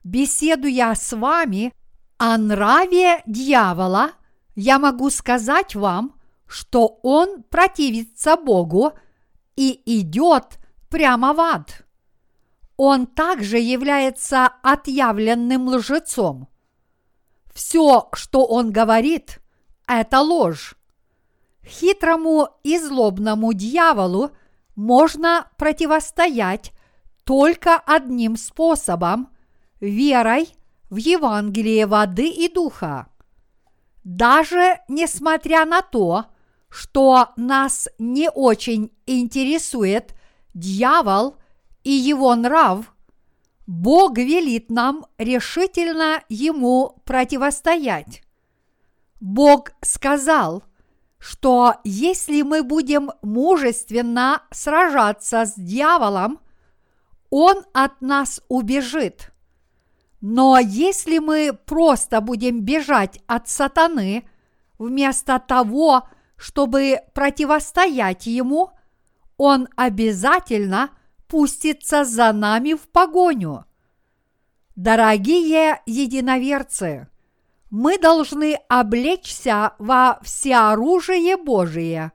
Беседуя 0.04 0.96
с 0.96 1.14
вами 1.14 1.74
о 2.18 2.38
нраве 2.38 3.22
дьявола, 3.26 4.12
я 4.56 4.80
могу 4.80 5.10
сказать 5.10 5.76
вам, 5.76 6.20
что 6.48 7.00
он 7.04 7.44
противится 7.44 8.36
Богу 8.36 8.94
и 9.56 9.82
идет 9.86 10.60
прямо 10.90 11.34
в 11.34 11.40
ад. 11.40 11.86
Он 12.78 13.06
также 13.06 13.60
является 13.60 14.48
отъявленным 14.64 15.68
лжецом. 15.68 16.50
Все, 17.54 18.10
что 18.14 18.46
он 18.46 18.72
говорит, 18.72 19.40
это 19.88 20.22
ложь. 20.22 20.76
Хитрому 21.66 22.50
и 22.64 22.78
злобному 22.78 23.54
дьяволу– 23.54 24.32
можно 24.76 25.48
противостоять 25.58 26.72
только 27.24 27.78
одним 27.78 28.38
способом– 28.38 29.30
верой 29.80 30.48
в 30.90 30.96
Евангелие 30.96 31.86
воды 31.86 32.30
и 32.30 32.52
духа. 32.52 33.08
Даже 34.04 34.80
несмотря 34.88 35.66
на 35.66 35.82
то, 35.82 36.26
что 36.70 37.30
нас 37.36 37.88
не 38.00 38.30
очень 38.30 38.92
интересует 39.06 40.16
дьявол 40.54 41.38
и 41.84 41.92
его 41.92 42.36
нрав, 42.36 42.94
Бог 43.68 44.18
велит 44.18 44.70
нам 44.70 45.06
решительно 45.18 46.24
ему 46.30 47.02
противостоять. 47.06 48.24
Бог 49.22 49.72
сказал– 49.82 50.64
что 51.24 51.76
если 51.86 52.42
мы 52.42 52.64
будем 52.64 53.12
мужественно 53.22 54.42
сражаться 54.52 55.46
с 55.46 55.54
дьяволом, 55.56 56.42
он 57.30 57.64
от 57.74 58.02
нас 58.02 58.42
убежит. 58.50 59.32
Но 60.20 60.60
если 60.60 61.20
мы 61.20 61.54
просто 61.54 62.20
будем 62.20 62.60
бежать 62.60 63.22
от 63.26 63.48
сатаны, 63.48 64.28
вместо 64.78 65.40
того, 65.40 66.10
чтобы 66.36 67.00
противостоять 67.14 68.26
ему, 68.26 68.72
он 69.38 69.70
обязательно 69.78 70.90
пустится 71.30 72.04
за 72.04 72.34
нами 72.34 72.74
в 72.74 72.90
погоню. 72.90 73.64
Дорогие 74.76 75.82
единоверцы, 75.86 77.08
мы 77.74 77.98
должны 77.98 78.60
облечься 78.70 79.74
во 79.80 80.20
всеоружие 80.22 81.38
Божие. 81.38 82.12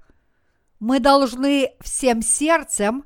Мы 0.79 1.01
должны 1.01 1.73
всем 1.81 2.23
сердцем 2.23 3.05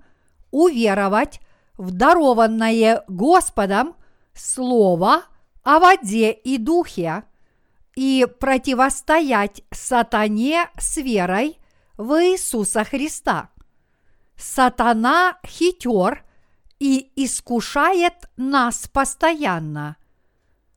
уверовать 0.50 1.40
в 1.78 1.92
дарованное 1.92 3.04
Господом 3.08 3.96
Слово 4.34 5.22
о 5.62 5.78
воде 5.78 6.30
и 6.30 6.58
духе 6.58 7.24
и 7.94 8.26
противостоять 8.38 9.62
сатане 9.70 10.68
с 10.78 10.98
верой 10.98 11.58
в 11.96 12.22
Иисуса 12.22 12.84
Христа. 12.84 13.48
Сатана 14.36 15.38
хитер 15.46 16.22
и 16.78 17.12
искушает 17.16 18.28
нас 18.36 18.88
постоянно. 18.88 19.96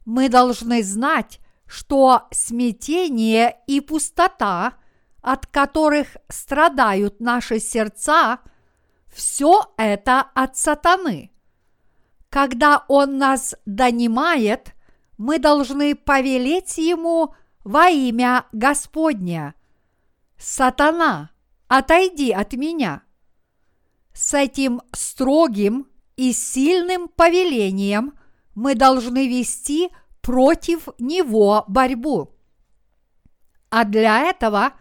Мы 0.05 0.29
должны 0.29 0.81
знать, 0.81 1.41
что 1.67 2.27
смятение 2.31 3.57
и 3.67 3.81
пустота, 3.81 4.73
от 5.21 5.47
которых 5.47 6.17
страдают 6.29 7.19
наши 7.19 7.59
сердца, 7.59 8.39
все 9.13 9.73
это 9.77 10.21
от 10.21 10.57
сатаны. 10.57 11.31
Когда 12.29 12.83
он 12.87 13.17
нас 13.17 13.55
донимает, 13.65 14.75
мы 15.17 15.39
должны 15.39 15.95
повелеть 15.95 16.77
ему 16.77 17.33
во 17.63 17.87
имя 17.87 18.45
Господня. 18.51 19.55
Сатана, 20.37 21.31
отойди 21.67 22.31
от 22.31 22.53
меня. 22.53 23.03
С 24.13 24.33
этим 24.33 24.81
строгим 24.91 25.87
и 26.15 26.31
сильным 26.31 27.07
повелением 27.07 28.17
мы 28.53 28.75
должны 28.75 29.27
вести 29.27 29.89
против 30.25 30.89
него 30.97 31.65
борьбу. 31.67 32.31
А 33.69 33.83
для 33.83 34.21
этого 34.21 34.73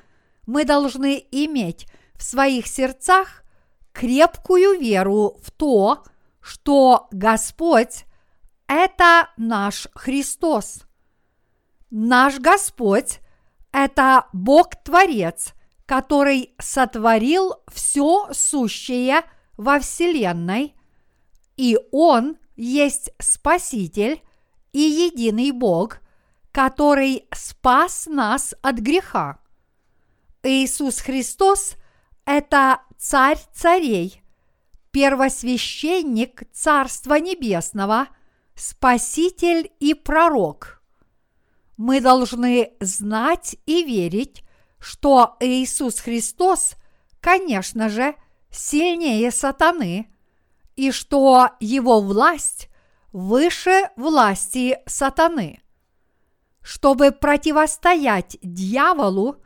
мы 0.46 0.64
должны 0.64 1.22
иметь 1.30 1.86
в 2.14 2.22
своих 2.22 2.66
сердцах 2.66 3.44
крепкую 3.92 4.80
веру 4.80 5.36
в 5.42 5.50
то, 5.50 6.02
что 6.40 7.08
Господь– 7.10 8.06
это 8.68 9.28
наш 9.36 9.86
Христос. 9.94 10.84
Наш 11.90 12.38
Господь– 12.38 13.20
это 13.70 14.28
Бог-творец, 14.32 15.52
который 15.84 16.54
сотворил 16.58 17.52
все 17.70 18.32
сущее 18.32 19.20
во 19.58 19.78
Вселенной, 19.78 20.74
и 21.58 21.78
Он 21.92 22.38
есть 22.56 23.10
Спаситель 23.20 24.22
и 24.74 24.80
единый 24.80 25.52
Бог, 25.52 26.00
который 26.52 27.26
спас 27.32 28.06
нас 28.06 28.54
от 28.60 28.76
греха. 28.76 29.38
Иисус 30.42 30.98
Христос– 30.98 31.76
это 32.26 32.80
Царь 32.98 33.38
царей, 33.54 34.22
первосвященник 34.90 36.42
Царства 36.52 37.14
Небесного, 37.20 38.08
Спаситель 38.54 39.70
и 39.78 39.94
Пророк. 39.94 40.82
Мы 41.76 42.00
должны 42.00 42.72
знать 42.80 43.56
и 43.66 43.84
верить, 43.84 44.44
что 44.78 45.36
Иисус 45.40 46.00
Христос, 46.00 46.74
конечно 47.20 47.88
же, 47.88 48.14
сильнее 48.50 49.30
сатаны, 49.30 50.08
и 50.76 50.90
что 50.90 51.50
его 51.60 52.00
власть 52.00 52.68
выше 53.14 53.90
власти 53.94 54.80
сатаны. 54.86 55.60
Чтобы 56.62 57.12
противостоять 57.12 58.36
дьяволу, 58.42 59.36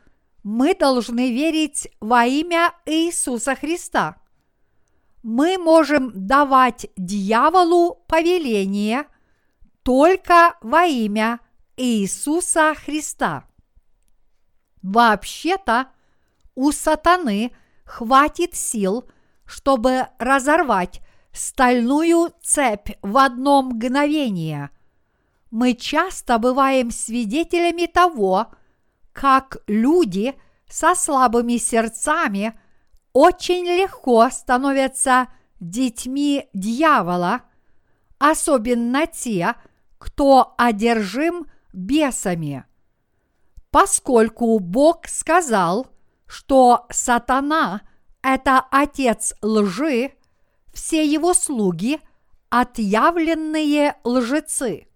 мы 0.43 0.75
должны 0.75 1.33
верить 1.33 1.87
во 2.01 2.25
имя 2.25 2.73
Иисуса 2.87 3.55
Христа. 3.55 4.17
Мы 5.23 5.59
можем 5.59 6.13
давать 6.15 6.87
дьяволу 6.97 8.03
повеление 8.09 9.05
только 9.83 10.57
во 10.63 10.87
имя 10.87 11.39
Иисуса 11.77 12.75
Христа. 12.75 13.45
Вообще-то 14.81 15.89
у 16.55 16.73
сатаны 16.73 17.53
хватит 17.85 18.55
сил, 18.55 19.05
чтобы 19.45 20.07
разорвать 20.19 21.03
стальную 21.39 22.33
цепь 22.43 22.91
в 23.03 23.17
одно 23.17 23.63
мгновение. 23.63 24.71
Мы 25.51 25.75
часто 25.75 26.39
бываем 26.39 26.91
свидетелями 26.91 27.87
того, 27.87 28.49
как 29.13 29.59
люди 29.67 30.35
со 30.69 30.95
слабыми 30.95 31.57
сердцами 31.57 32.59
очень 33.13 33.65
легко 33.65 34.29
становятся 34.31 35.29
детьми 35.61 36.49
дьявола, 36.53 37.43
особенно 38.19 39.07
те, 39.07 39.55
кто 39.99 40.55
одержим 40.59 41.47
бесами. 41.73 42.65
Поскольку 43.71 44.59
Бог 44.59 45.07
сказал, 45.09 45.89
что 46.27 46.87
сатана– 46.91 47.83
это 48.23 48.65
отец 48.71 49.35
лжи, 49.43 50.13
все 50.79 51.05
его 51.05 51.35
слуги– 51.35 52.01
отъявленные 52.51 53.97
лжецы. 54.05 54.87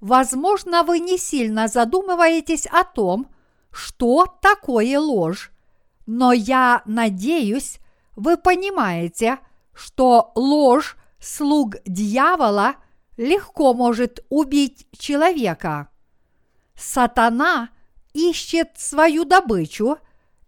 Возможно, 0.00 0.84
вы 0.84 1.00
не 1.00 1.18
сильно 1.18 1.66
задумываетесь 1.66 2.66
о 2.66 2.84
том, 2.84 3.26
что 3.72 4.26
такое 4.40 5.00
ложь, 5.00 5.50
но 6.06 6.32
я 6.32 6.82
надеюсь, 6.86 7.80
вы 8.14 8.36
понимаете, 8.36 9.40
что 9.72 10.30
ложь 10.36 10.96
слуг 11.18 11.74
дьявола 11.84 12.76
легко 13.16 13.74
может 13.74 14.24
убить 14.28 14.86
человека. 14.96 15.88
Сатана 16.76 17.70
ищет 18.12 18.78
свою 18.78 19.24
добычу, 19.24 19.98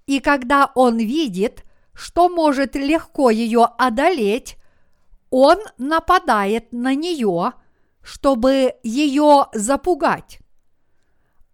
и 0.07 0.21
когда 0.21 0.71
он 0.77 0.99
видит, 0.99 1.66
что 1.97 2.29
может 2.29 2.77
легко 2.77 3.31
ее 3.31 3.65
одолеть, 3.65 4.59
он 5.31 5.59
нападает 5.79 6.73
на 6.73 6.95
нее– 6.95 7.55
чтобы 8.07 8.75
ее 8.85 9.47
запугать. 9.53 10.39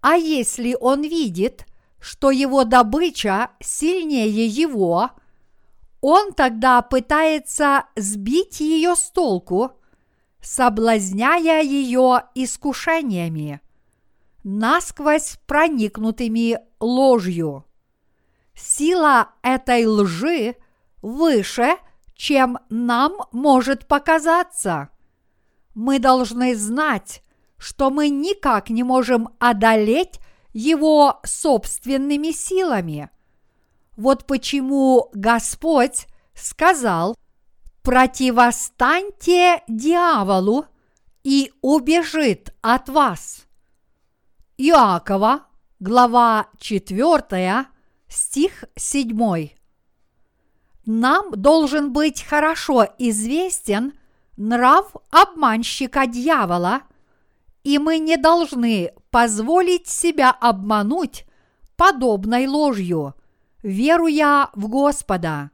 А 0.03 0.17
если 0.17 0.77
он 0.79 1.03
видит, 1.03 1.67
что 1.99 2.31
его 2.31 2.65
добыча 2.65 3.53
сильнее 3.59 4.47
его, 4.47 5.13
он 6.03 6.35
тогда 6.35 6.83
пытается 6.83 7.87
сбить 7.97 8.61
ее 8.61 8.95
с 8.97 9.11
толку, 9.13 9.73
соблазняя 10.43 11.63
ее 11.63 12.25
искушениями, 12.35 13.63
насквозь 14.45 15.39
проникнутыми 15.47 16.59
ложью. 16.81 17.65
Сила 18.55 19.31
этой 19.43 19.87
лжи 19.87 20.57
выше, 21.01 21.77
чем 22.15 22.59
нам 22.69 23.15
может 23.33 23.87
показаться– 23.87 24.89
мы 25.75 25.99
должны 25.99 26.55
знать, 26.55 27.23
что 27.57 27.91
мы 27.91 28.09
никак 28.09 28.71
не 28.71 28.83
можем 28.83 29.31
одолеть 29.39 30.21
его 30.53 31.21
собственными 31.25 32.31
силами. 32.31 33.11
Вот 33.97 34.27
почему 34.27 35.11
Господь 35.15 36.07
сказал, 36.35 37.17
противостаньте 37.83 39.63
дьяволу 39.69 40.67
и 41.23 41.53
убежит 41.63 42.55
от 42.61 42.89
вас. 42.89 43.47
Иакова, 44.59 45.47
глава 45.81 46.49
4, 46.59 47.67
стих 48.13 48.65
7. 48.77 49.51
Нам 50.85 51.31
должен 51.33 51.93
быть 51.93 52.23
хорошо 52.23 52.87
известен– 52.99 53.93
нрав 54.37 54.97
обманщика 55.11 56.07
дьявола, 56.07 56.83
и 57.65 57.79
мы 57.79 57.99
не 57.99 58.17
должны 58.17 58.93
позволить 59.11 59.87
себя 59.87 60.31
обмануть 60.31 61.25
подобной 61.77 62.47
ложью, 62.47 63.15
веруя 63.63 64.51
в 64.55 64.69
Господа. 64.69 65.51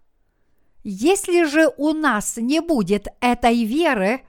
Если 0.84 1.44
же 1.44 1.70
у 1.76 1.92
нас 1.92 2.36
не 2.36 2.60
будет 2.60 3.08
этой 3.20 3.64
веры, 3.64 4.22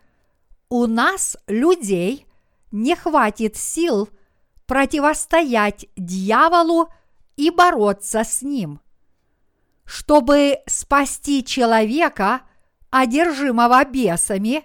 у 0.68 0.88
нас, 0.88 1.38
людей, 1.48 2.26
не 2.72 2.96
хватит 2.96 3.56
сил 3.56 4.10
противостоять 4.68 5.88
дьяволу 5.96 6.89
и 7.39 7.52
бороться 7.52 8.23
с 8.23 8.41
ним. 8.41 8.82
Чтобы 9.86 10.60
спасти 10.67 11.43
человека– 11.43 12.41
одержимого 12.89 13.84
бесами, 13.86 14.63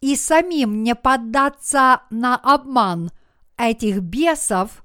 и 0.00 0.14
самим 0.16 0.82
не 0.84 0.94
поддаться 0.94 2.02
на 2.10 2.36
обман 2.36 3.10
этих 3.56 3.98
бесов, 3.98 4.84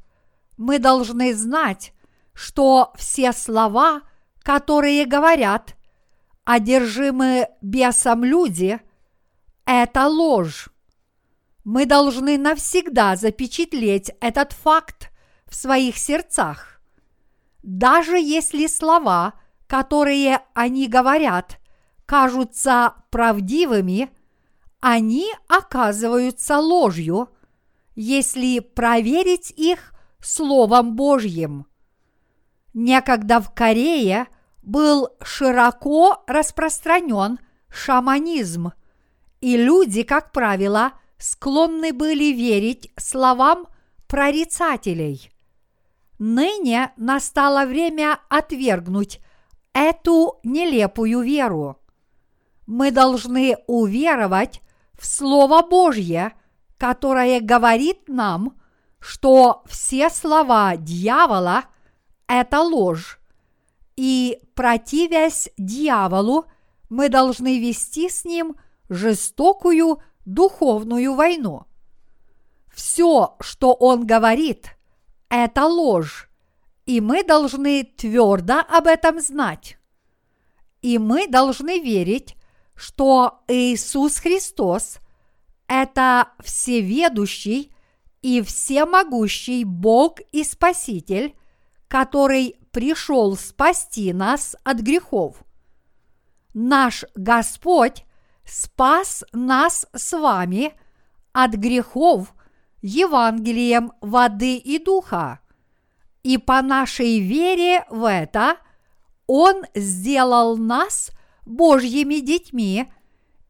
мы 0.57 0.79
должны 0.79 1.33
знать, 1.33 1.93
что 2.33 2.91
все 2.97 3.31
слова, 3.31 4.01
которые 4.41 5.05
говорят 5.05 5.75
одержимы 6.45 7.47
бесом 7.61 8.23
люди, 8.23 8.81
это 9.65 10.07
ложь. 10.07 10.69
Мы 11.63 11.85
должны 11.85 12.37
навсегда 12.37 13.15
запечатлеть 13.15 14.11
этот 14.19 14.51
факт 14.51 15.09
в 15.45 15.55
своих 15.55 15.97
сердцах. 15.97 16.72
Даже 17.63 18.19
если 18.19 18.67
слова, 18.67 19.33
которые 19.67 20.41
они 20.53 20.87
говорят, 20.87 21.59
кажутся 22.05 22.95
правдивыми, 23.09 24.09
они 24.81 25.31
оказываются 25.47 26.59
ложью, 26.59 27.29
если 27.95 28.59
проверить 28.59 29.51
их 29.55 29.93
Словом 30.21 30.95
Божьим. 30.95 31.65
Некогда 32.73 33.39
в 33.39 33.53
Корее 33.53 34.27
был 34.61 35.09
широко 35.21 36.23
распространен 36.27 37.39
шаманизм, 37.69 38.71
и 39.41 39.57
люди, 39.57 40.03
как 40.03 40.31
правило, 40.31 40.93
склонны 41.17 41.93
были 41.93 42.33
верить 42.33 42.91
словам 42.97 43.67
прорицателей. 44.07 45.32
Ныне 46.19 46.93
настало 46.97 47.65
время 47.65 48.19
отвергнуть 48.29 49.19
эту 49.73 50.39
нелепую 50.43 51.21
веру 51.21 51.79
мы 52.65 52.91
должны 52.91 53.57
уверовать 53.67 54.61
в 54.97 55.05
Слово 55.05 55.61
Божье, 55.61 56.33
которое 56.77 57.39
говорит 57.41 58.07
нам, 58.07 58.57
что 58.99 59.63
все 59.65 60.09
слова 60.09 60.77
дьявола– 60.77 61.65
это 62.27 62.61
ложь, 62.61 63.19
и, 63.95 64.41
противясь 64.55 65.49
дьяволу, 65.57 66.45
мы 66.89 67.09
должны 67.09 67.59
вести 67.59 68.09
с 68.09 68.23
ним 68.23 68.55
жестокую 68.89 70.01
духовную 70.25 71.15
войну. 71.15 71.65
Все, 72.73 73.35
что 73.39 73.73
он 73.73 74.07
говорит, 74.07 74.72
это 75.35 75.65
ложь, 75.65 76.29
и 76.85 77.01
мы 77.01 77.23
должны 77.23 77.83
твердо 77.83 78.59
об 78.59 78.87
этом 78.87 79.19
знать. 79.19 79.77
И 80.81 80.97
мы 80.97 81.27
должны 81.27 81.79
верить, 81.79 82.35
что 82.75 83.41
Иисус 83.47 84.17
Христос– 84.17 84.99
это 85.67 86.29
всеведущий 86.43 87.73
и 88.21 88.41
всемогущий 88.41 89.63
Бог 89.63 90.19
и 90.31 90.43
Спаситель, 90.43 91.35
который 91.87 92.57
пришел 92.71 93.35
спасти 93.35 94.13
нас 94.13 94.55
от 94.63 94.81
грехов. 94.81 95.43
Наш 96.53 97.05
Господь 97.15 98.05
спас 98.45 99.23
нас 99.31 99.87
с 99.93 100.17
вами 100.17 100.73
от 101.31 101.53
грехов 101.53 102.33
Евангелием 102.83 103.93
воды 104.01 104.57
и 104.57 104.77
духа. 104.77 105.39
И 106.21 106.37
по 106.37 106.61
нашей 106.61 107.19
вере 107.19 107.85
в 107.89 108.07
это 108.07 108.57
Он 109.25 109.63
сделал 109.73 110.55
нас 110.57 111.09
Божьими 111.45 112.19
детьми 112.19 112.91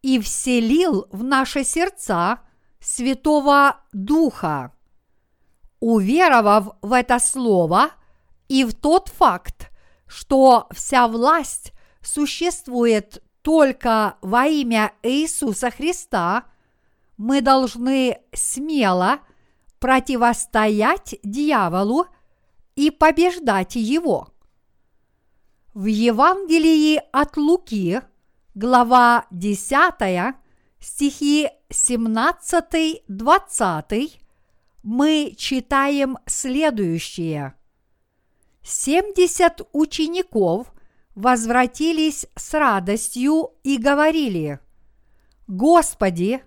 и 0.02 0.20
вселил 0.20 1.08
в 1.12 1.24
наши 1.24 1.66
сердца 1.66 2.40
Святого 2.80 3.82
Духа. 3.92 4.72
Уверовав 5.82 6.78
в 6.82 6.94
это 6.94 7.20
слово– 7.20 7.92
и 8.54 8.64
в 8.66 8.74
тот 8.74 9.10
факт, 9.10 9.72
что 10.06 10.68
вся 10.72 11.08
власть 11.08 11.74
существует 12.02 13.24
только 13.42 14.18
во 14.22 14.46
имя 14.46 14.94
Иисуса 15.02 15.72
Христа, 15.72 16.44
мы 17.24 17.40
должны 17.40 18.20
смело 18.34 19.22
противостоять 19.80 21.16
дьяволу 21.24 22.08
и 22.76 22.92
побеждать 22.92 23.76
его. 23.76 24.28
В 25.74 25.86
Евангелии 25.86 27.02
от 27.14 27.38
Луки, 27.38 28.02
глава 28.56 29.26
10, 29.32 30.36
стихи 30.82 31.48
17-20, 31.70 34.20
мы 34.84 35.34
читаем 35.38 36.18
следующее– 36.26 37.54
Семьдесят 38.66 39.62
учеников 39.74 40.74
возвратились 41.16 42.26
с 42.36 42.54
радостью 42.54 43.52
и 43.64 43.78
говорили, 43.78 44.62
«Господи, 45.48 46.42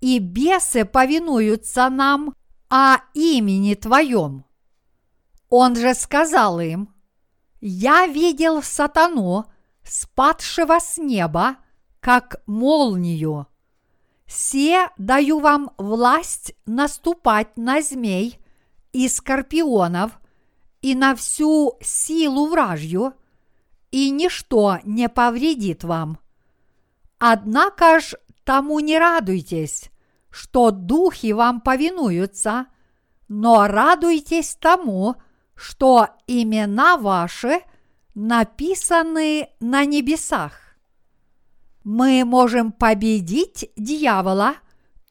и 0.00 0.18
бесы 0.18 0.84
повинуются 0.84 1.88
нам 1.88 2.34
о 2.70 2.98
имени 3.14 3.74
Твоем». 3.74 4.44
Он 5.50 5.76
же 5.76 5.94
сказал 5.94 6.60
им, 6.60 6.94
«Я 7.60 8.06
видел 8.06 8.62
сатану, 8.62 9.46
спадшего 9.82 10.78
с 10.78 10.98
неба, 10.98 11.56
как 12.00 12.42
молнию. 12.46 13.46
Се 14.26 14.90
даю 14.98 15.40
вам 15.40 15.70
власть 15.78 16.54
наступать 16.66 17.56
на 17.56 17.80
змей 17.80 18.38
и 18.92 19.08
скорпионов– 19.08 20.12
и 20.82 20.94
на 20.94 21.14
всю 21.14 21.76
силу 21.80 22.46
вражью, 22.46 23.14
и 23.90 24.10
ничто 24.10 24.78
не 24.84 25.08
повредит 25.08 25.84
вам. 25.84 26.18
Однако 27.18 28.00
ж 28.00 28.14
тому 28.48 28.80
не 28.80 28.98
радуйтесь, 28.98 29.90
что 30.30 30.70
духи 30.70 31.34
вам 31.34 31.60
повинуются, 31.60 32.68
но 33.28 33.66
радуйтесь 33.66 34.56
тому, 34.58 35.16
что 35.54 36.08
имена 36.26 36.96
ваши 36.96 37.60
написаны 38.14 39.50
на 39.60 39.84
небесах. 39.84 40.52
Мы 41.84 42.24
можем 42.24 42.72
победить 42.72 43.70
дьявола 43.76 44.54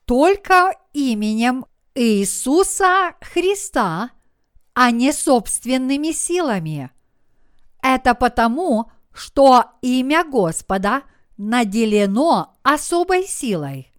только 0.06 0.73
именем 0.93 1.67
Иисуса 1.93 3.13
Христа– 3.21 4.10
а 4.73 4.89
не 4.89 5.12
собственными 5.12 6.12
силами. 6.12 6.89
Это 7.84 8.15
потому, 8.15 8.91
что 9.12 9.65
имя 9.82 10.23
Господа 10.23 11.04
наделено 11.38 12.56
особой 12.63 13.26
силой. 13.26 13.91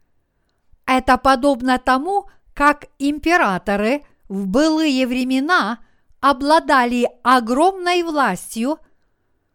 Это 0.87 1.19
подобно 1.19 1.79
тому, 1.79 2.29
как 2.55 2.87
императоры 2.99 4.05
в 4.29 4.47
былые 4.47 5.07
времена 5.07 5.81
обладали 6.21 7.09
огромной 7.23 8.03
властью, 8.03 8.79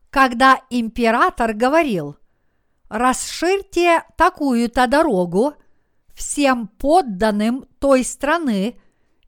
когда 0.09 0.61
император 0.69 1.53
говорил 1.53 2.17
«Расширьте 2.89 4.03
такую-то 4.15 4.87
дорогу, 4.87 5.55
всем 6.13 6.67
подданным 6.67 7.65
той 7.79 8.03
страны 8.03 8.79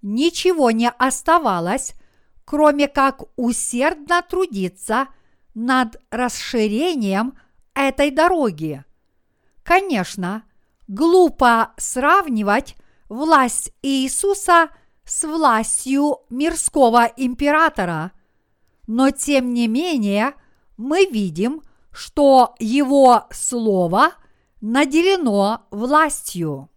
ничего 0.01 0.71
не 0.71 0.89
оставалось, 0.89 1.95
кроме 2.45 2.87
как 2.87 3.23
усердно 3.35 4.21
трудиться 4.21 5.07
над 5.55 5.99
расширением 6.11 7.33
этой 7.75 8.09
дороги. 8.09 8.83
Конечно, 9.63 10.43
глупо 10.87 11.73
сравнивать 11.77 12.75
власть 13.09 13.71
Иисуса 13.81 14.69
с 15.03 15.23
властью 15.23 16.21
мирского 16.29 17.05
императора, 17.17 18.11
но 18.87 19.11
тем 19.11 19.53
не 19.53 19.67
менее 19.67 20.33
мы 20.77 21.05
видим, 21.05 21.61
что 21.91 22.55
его 22.59 23.25
слово 23.31 24.13
наделено 24.61 25.67
властью. 25.71 26.69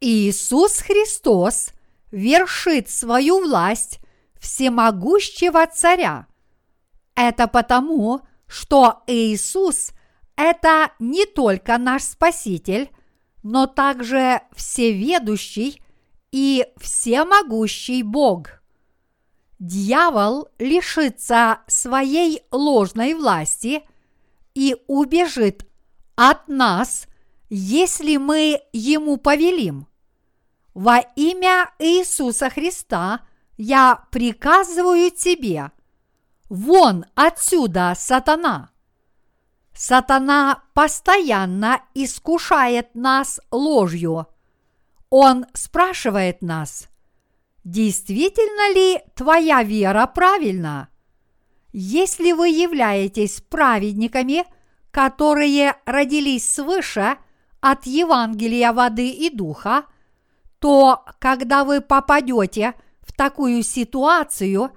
Иисус 0.00 0.78
Христос 0.78 1.70
вершит 2.10 2.88
свою 2.88 3.40
власть 3.40 4.00
всемогущего 4.38 5.66
царя. 5.66 6.26
Это 7.14 7.48
потому, 7.48 8.18
что 8.18 8.26
Иисус– 9.06 9.92
это 10.36 10.92
не 10.98 11.26
только 11.26 11.78
наш 11.78 12.02
Спаситель, 12.02 12.90
но 13.42 13.66
также 13.66 14.42
всеведущий 14.54 15.82
и 16.32 16.66
всемогущий 16.76 18.02
Бог. 18.02 18.62
Дьявол 19.58 20.48
лишится 20.58 21.60
своей 21.66 22.42
ложной 22.50 23.14
власти 23.14 23.82
и 24.54 24.76
убежит 24.86 25.66
от 26.14 26.48
нас, 26.48 27.06
если 27.48 28.16
мы 28.16 28.60
ему 28.72 29.16
повелим– 29.16 29.86
во 30.76 30.98
имя 30.98 31.70
Иисуса 31.78 32.50
Христа 32.50 33.22
я 33.56 34.04
приказываю 34.10 35.10
тебе, 35.10 35.70
вон 36.48 37.04
отсюда, 37.14 37.94
сатана. 37.96 38.70
Сатана 39.74 40.62
постоянно 40.74 41.82
искушает 41.94 42.94
нас 42.94 43.40
ложью. 43.50 44.26
Он 45.10 45.46
спрашивает 45.52 46.42
нас, 46.42 46.88
действительно 47.64 48.74
ли 48.74 49.00
твоя 49.14 49.62
вера 49.62 50.06
правильна? 50.06 50.88
Если 51.72 52.32
вы 52.32 52.48
являетесь 52.48 53.40
праведниками, 53.42 54.44
которые 54.90 55.76
родились 55.84 56.48
свыше 56.54 57.18
от 57.60 57.86
Евангелия 57.86 58.72
воды 58.72 59.10
и 59.10 59.30
духа– 59.30 59.84
то 60.58 61.04
когда 61.18 61.64
вы 61.64 61.80
попадете 61.80 62.74
в 63.00 63.12
такую 63.12 63.62
ситуацию, 63.62 64.70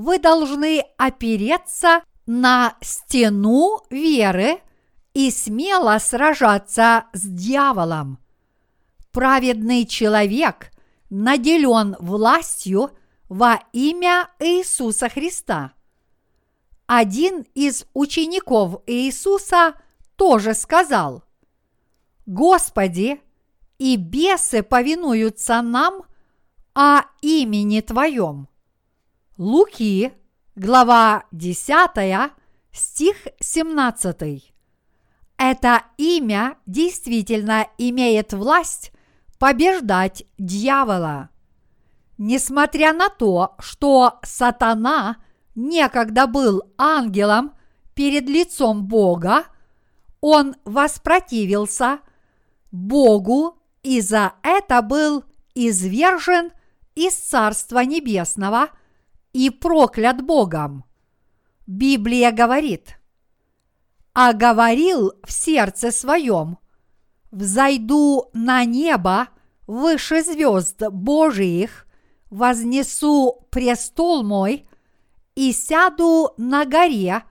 вы 0.00 0.18
должны 0.18 0.82
опереться 0.96 2.02
на 2.24 2.74
стену 2.80 3.82
веры 3.90 4.60
и 5.12 5.30
смело 5.30 5.98
сражаться 5.98 7.04
с 7.12 7.20
дьяволом. 7.20 8.18
Праведный 9.12 9.84
человек 9.84 10.70
наделен 11.10 11.96
властью 11.98 12.92
во 13.28 13.60
имя 13.72 14.30
Иисуса 14.38 15.10
Христа. 15.10 15.72
Один 16.86 17.44
из 17.54 17.84
учеников 17.92 18.82
Иисуса 18.86 19.74
тоже 20.16 20.54
сказал, 20.54 21.24
«Господи, 22.24 23.20
и 23.78 23.96
бесы 23.96 24.62
повинуются 24.62 25.60
нам 25.60 26.04
о 26.74 27.02
имени 27.20 27.82
Твоем. 27.82 28.49
Луки, 29.40 30.12
глава 30.54 31.24
10, 31.32 32.30
стих 32.72 33.16
17. 33.40 34.52
Это 35.38 35.82
имя 35.96 36.58
действительно 36.66 37.66
имеет 37.78 38.34
власть 38.34 38.92
побеждать 39.38 40.24
дьявола. 40.36 41.30
Несмотря 42.18 42.92
на 42.92 43.08
то, 43.08 43.56
что 43.60 44.18
сатана 44.22 45.16
некогда 45.54 46.26
был 46.26 46.62
ангелом 46.76 47.54
перед 47.94 48.28
лицом 48.28 48.84
Бога, 48.84 49.44
он 50.20 50.54
воспротивился 50.66 52.00
Богу 52.70 53.56
и 53.82 54.02
за 54.02 54.34
это 54.42 54.82
был 54.82 55.24
извержен 55.54 56.52
из 56.94 57.14
Царства 57.14 57.78
Небесного 57.78 58.68
и 59.32 59.50
проклят 59.50 60.22
Богом. 60.24 60.84
Библия 61.66 62.32
говорит, 62.32 63.00
«А 64.12 64.32
говорил 64.32 65.12
в 65.24 65.30
сердце 65.30 65.92
своем, 65.92 66.58
взойду 67.30 68.30
на 68.32 68.64
небо 68.64 69.28
выше 69.66 70.22
звезд 70.22 70.82
Божиих, 70.90 71.86
вознесу 72.28 73.46
престол 73.50 74.24
мой 74.24 74.68
и 75.34 75.52
сяду 75.52 76.34
на 76.36 76.64
горе 76.64 77.22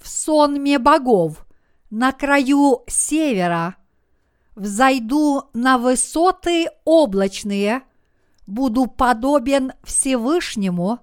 в 0.00 0.08
сонме 0.08 0.78
богов 0.78 1.46
на 1.90 2.12
краю 2.12 2.82
севера, 2.88 3.76
взойду 4.56 5.44
на 5.54 5.78
высоты 5.78 6.68
облачные, 6.84 7.82
буду 8.46 8.86
подобен 8.86 9.72
Всевышнему, 9.84 10.98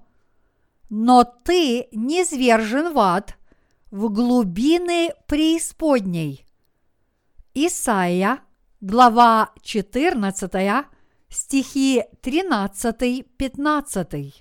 но 0.92 1.24
ты 1.24 1.88
не 1.94 2.24
звержен 2.26 2.94
в 2.94 3.00
ад, 3.00 3.38
в 3.92 4.10
глубины 4.10 5.14
преисподней. 5.26 6.46
Исайя, 7.54 8.42
глава 8.82 9.52
14, 9.62 10.52
стихи 11.30 12.04
13-15. 12.22 14.34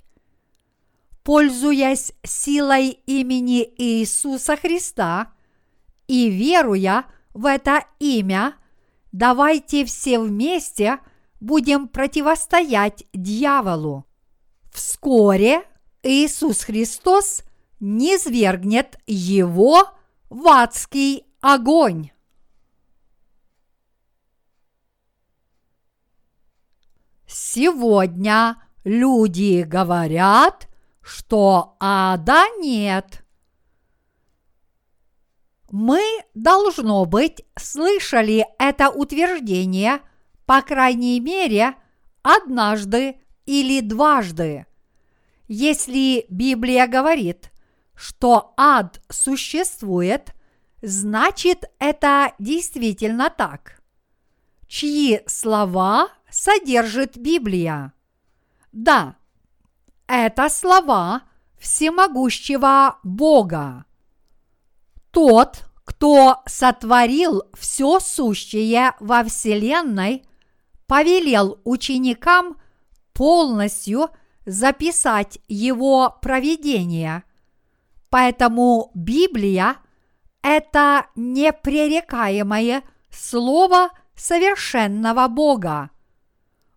Пользуясь 1.22 2.12
силой 2.24 2.98
имени 3.06 3.62
Иисуса 3.78 4.56
Христа 4.56 5.32
и 6.08 6.30
веруя 6.30 7.04
в 7.32 7.46
это 7.46 7.84
имя, 8.00 8.56
давайте 9.12 9.84
все 9.84 10.18
вместе 10.18 10.98
будем 11.38 11.86
противостоять 11.86 13.04
дьяволу. 13.12 14.04
Вскоре 14.72 15.69
Иисус 16.02 16.64
Христос 16.64 17.42
низвергнет 17.78 18.98
его 19.06 19.90
в 20.30 20.48
адский 20.48 21.26
огонь. 21.40 22.10
Сегодня 27.26 28.56
люди 28.82 29.62
говорят, 29.62 30.68
что 31.02 31.76
ада 31.78 32.44
нет. 32.58 33.24
Мы, 35.70 36.02
должно 36.34 37.04
быть, 37.04 37.44
слышали 37.56 38.46
это 38.58 38.90
утверждение, 38.90 40.00
по 40.46 40.62
крайней 40.62 41.20
мере, 41.20 41.74
однажды 42.22 43.20
или 43.46 43.80
дважды. 43.80 44.66
Если 45.52 46.26
Библия 46.28 46.86
говорит, 46.86 47.50
что 47.96 48.54
ад 48.56 49.02
существует, 49.10 50.32
значит 50.80 51.64
это 51.80 52.34
действительно 52.38 53.30
так. 53.30 53.82
Чьи 54.68 55.22
слова 55.26 56.06
содержит 56.30 57.18
Библия? 57.18 57.92
Да, 58.70 59.16
это 60.06 60.48
слова 60.50 61.22
всемогущего 61.58 63.00
Бога. 63.02 63.86
Тот, 65.10 65.64
кто 65.82 66.42
сотворил 66.46 67.42
все 67.58 67.98
сущее 67.98 68.92
во 69.00 69.24
Вселенной, 69.24 70.24
повелел 70.86 71.60
ученикам 71.64 72.56
полностью 73.12 74.10
записать 74.50 75.38
его 75.46 76.18
проведение. 76.20 77.22
Поэтому 78.08 78.90
Библия– 78.94 79.76
это 80.42 81.06
непререкаемое 81.14 82.82
слово 83.10 83.90
совершенного 84.16 85.28
Бога. 85.28 85.90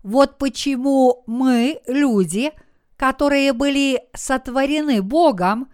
Вот 0.04 0.38
почему 0.38 1.24
мы, 1.26 1.82
люди, 1.88 2.52
которые 2.96 3.54
были 3.54 4.04
сотворены 4.14 5.02
Богом, 5.02 5.72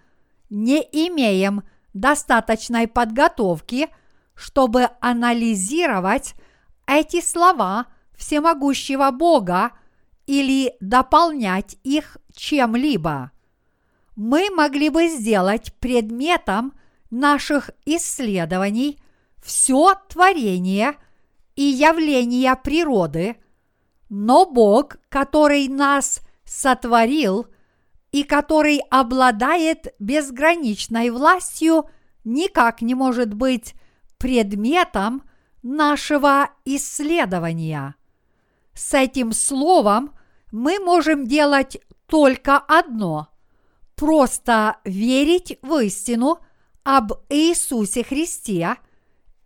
не 0.49 0.79
имеем 0.79 1.63
достаточной 1.93 2.87
подготовки, 2.87 3.89
чтобы 4.35 4.87
анализировать 5.01 6.33
эти 6.87 7.19
слова 7.19 7.87
всемогущего 8.15 9.11
Бога 9.11 9.71
или 10.29 10.75
дополнять 10.79 11.75
их 11.83 12.17
чем-либо. 12.35 13.31
Мы 14.15 14.51
могли 14.51 14.89
бы 14.89 15.07
сделать 15.07 15.73
предметом 15.79 16.73
наших 17.09 17.71
исследований 17.83 18.99
все 19.43 19.95
творение 20.07 20.97
и 21.55 21.63
явления 21.63 22.55
природы, 22.55 23.37
но 24.09 24.45
Бог, 24.45 24.97
который 25.09 25.67
нас 25.67 26.21
сотворил 26.45 27.47
и 28.11 28.21
который 28.21 28.81
обладает 28.91 29.95
безграничной 29.97 31.09
властью, 31.09 31.89
никак 32.23 32.83
не 32.83 32.93
может 32.93 33.33
быть 33.33 33.73
предметом 34.19 35.23
нашего 35.63 36.51
исследования. 36.65 37.95
С 38.75 38.93
этим 38.93 39.33
словом 39.33 40.11
мы 40.51 40.79
можем 40.79 41.25
делать 41.25 41.77
только 42.07 42.57
одно– 42.57 43.29
просто 43.95 44.77
верить 44.85 45.59
в 45.61 45.83
истину 45.83 46.39
об 46.83 47.11
Иисусе 47.29 48.03
Христе 48.03 48.77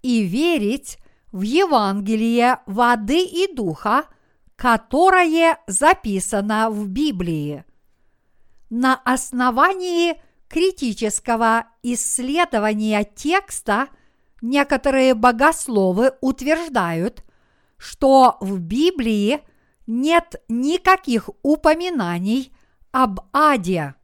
и 0.03 0.21
верить 0.21 0.99
в 1.31 1.41
Евангелие 1.41 2.59
воды 2.67 3.23
и 3.23 3.51
духа, 3.51 4.05
которое 4.55 5.57
записано 5.65 6.69
в 6.69 6.87
Библии. 6.87 7.65
На 8.69 8.93
основании 8.93 10.21
критического 10.47 11.65
исследования 11.81 13.03
текста 13.03 13.87
некоторые 14.43 15.15
богословы 15.15 16.13
утверждают, 16.21 17.23
что 17.77 18.37
в 18.39 18.59
Библии– 18.59 19.41
нет 19.87 20.41
никаких 20.47 21.29
упоминаний 21.41 22.53
об 22.91 23.21
аде. 23.33 23.95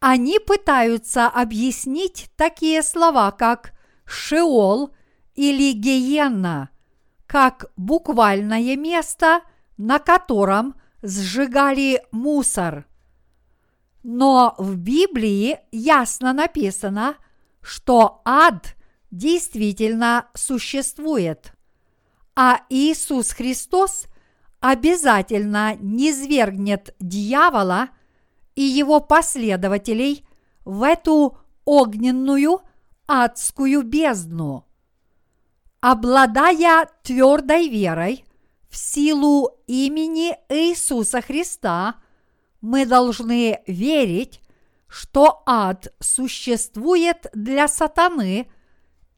Они 0.00 0.38
пытаются 0.38 1.26
объяснить 1.26 2.30
такие 2.36 2.82
слова, 2.82 3.30
как 3.30 3.72
Шеол 4.04 4.94
или 5.34 5.72
Гиенна, 5.72 6.70
как 7.26 7.70
буквальное 7.76 8.76
место, 8.76 9.42
на 9.76 9.98
котором 9.98 10.74
сжигали 11.02 12.02
мусор. 12.10 12.86
Но 14.02 14.54
в 14.58 14.76
Библии 14.76 15.58
ясно 15.70 16.32
написано, 16.32 17.16
что 17.60 18.22
ад 18.24 18.74
действительно 19.10 20.28
существует. 20.34 21.52
А 22.34 22.60
Иисус 22.70 23.32
Христос 23.32 24.06
обязательно 24.60 25.76
низвергнет 25.80 26.94
дьявола 27.00 27.88
и 28.54 28.62
его 28.62 29.00
последователей 29.00 30.26
в 30.64 30.82
эту 30.82 31.38
огненную 31.64 32.60
адскую 33.06 33.82
бездну. 33.82 34.66
Обладая 35.80 36.88
твердой 37.02 37.68
верой 37.68 38.24
в 38.68 38.76
силу 38.76 39.50
имени 39.66 40.36
Иисуса 40.48 41.22
Христа, 41.22 41.96
мы 42.60 42.84
должны 42.84 43.60
верить, 43.66 44.42
что 44.86 45.42
ад 45.46 45.88
существует 46.00 47.28
для 47.32 47.66
сатаны 47.66 48.50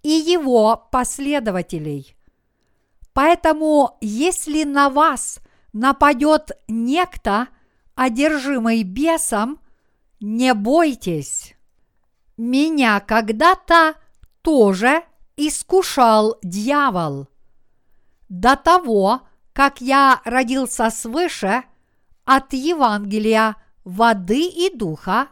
и 0.03 0.11
его 0.11 0.76
последователей– 0.90 2.16
Поэтому, 3.13 3.99
если 4.01 4.65
на 4.65 4.89
вас 4.89 5.41
нападет 5.73 6.53
некто, 6.69 7.49
одержимый 7.95 8.83
бесом, 8.83 9.61
не 10.21 10.55
бойтесь. 10.55 11.55
Меня 12.37 13.01
когда-то 13.01 13.95
тоже 14.41 15.03
искушал 15.37 16.39
дьявол. 16.43 17.29
До 18.29 18.57
того, 18.57 19.23
как 19.53 19.81
я 19.81 20.21
родился 20.25 20.89
свыше 20.91 21.65
от 22.25 22.53
Евангелия 22.53 23.57
воды 23.85 24.47
и 24.47 24.75
духа, 24.75 25.29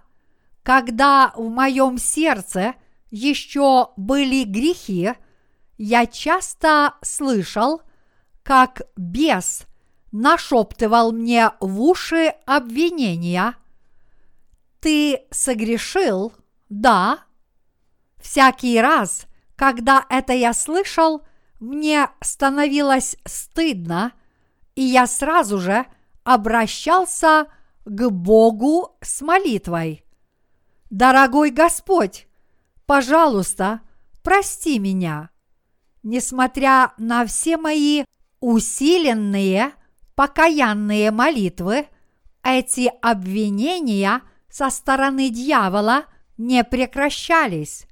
когда 0.62 1.32
в 1.34 1.48
моем 1.48 1.96
сердце 1.96 2.74
еще 3.10 3.88
были 3.96 4.44
грехи, 4.44 5.14
я 5.82 6.04
часто 6.04 6.96
слышал, 7.00 7.80
как 8.42 8.82
бес 8.98 9.62
нашептывал 10.12 11.10
мне 11.10 11.52
в 11.58 11.80
уши 11.80 12.34
обвинения. 12.44 13.54
Ты 14.80 15.22
согрешил, 15.30 16.34
да? 16.68 17.20
Всякий 18.18 18.78
раз, 18.78 19.26
когда 19.56 20.04
это 20.10 20.34
я 20.34 20.52
слышал, 20.52 21.22
мне 21.60 22.10
становилось 22.20 23.16
стыдно, 23.24 24.12
и 24.74 24.82
я 24.82 25.06
сразу 25.06 25.58
же 25.58 25.86
обращался 26.24 27.46
к 27.86 28.10
Богу 28.10 28.98
с 29.00 29.22
молитвой. 29.22 30.04
Дорогой 30.90 31.50
Господь, 31.50 32.26
пожалуйста, 32.84 33.80
прости 34.22 34.78
меня. 34.78 35.30
Несмотря 36.02 36.92
на 36.96 37.26
все 37.26 37.56
мои 37.56 38.04
усиленные, 38.40 39.72
покаянные 40.14 41.10
молитвы, 41.10 41.88
эти 42.42 42.90
обвинения 43.02 44.22
со 44.48 44.70
стороны 44.70 45.28
дьявола 45.28 46.04
не 46.38 46.64
прекращались. 46.64 47.86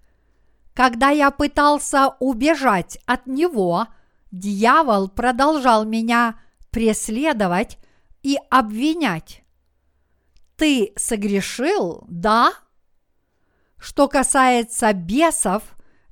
Когда 0.75 1.11
я 1.11 1.31
пытался 1.31 2.15
убежать 2.19 2.99
от 3.05 3.27
него, 3.27 3.89
дьявол 4.31 5.09
продолжал 5.09 5.85
меня 5.85 6.41
преследовать 6.71 7.79
и 8.23 8.39
обвинять. 8.51 9.43
Ты 10.57 10.93
согрешил, 10.97 12.05
да? 12.09 12.53
Что 13.77 14.09
касается 14.09 14.93
бесов, 14.93 15.63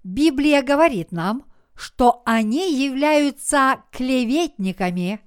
Библия 0.04 0.62
говорит 0.62 1.10
нам, 1.10 1.44
что 1.76 2.22
они 2.24 2.74
являются 2.74 3.82
клеветниками. 3.92 5.20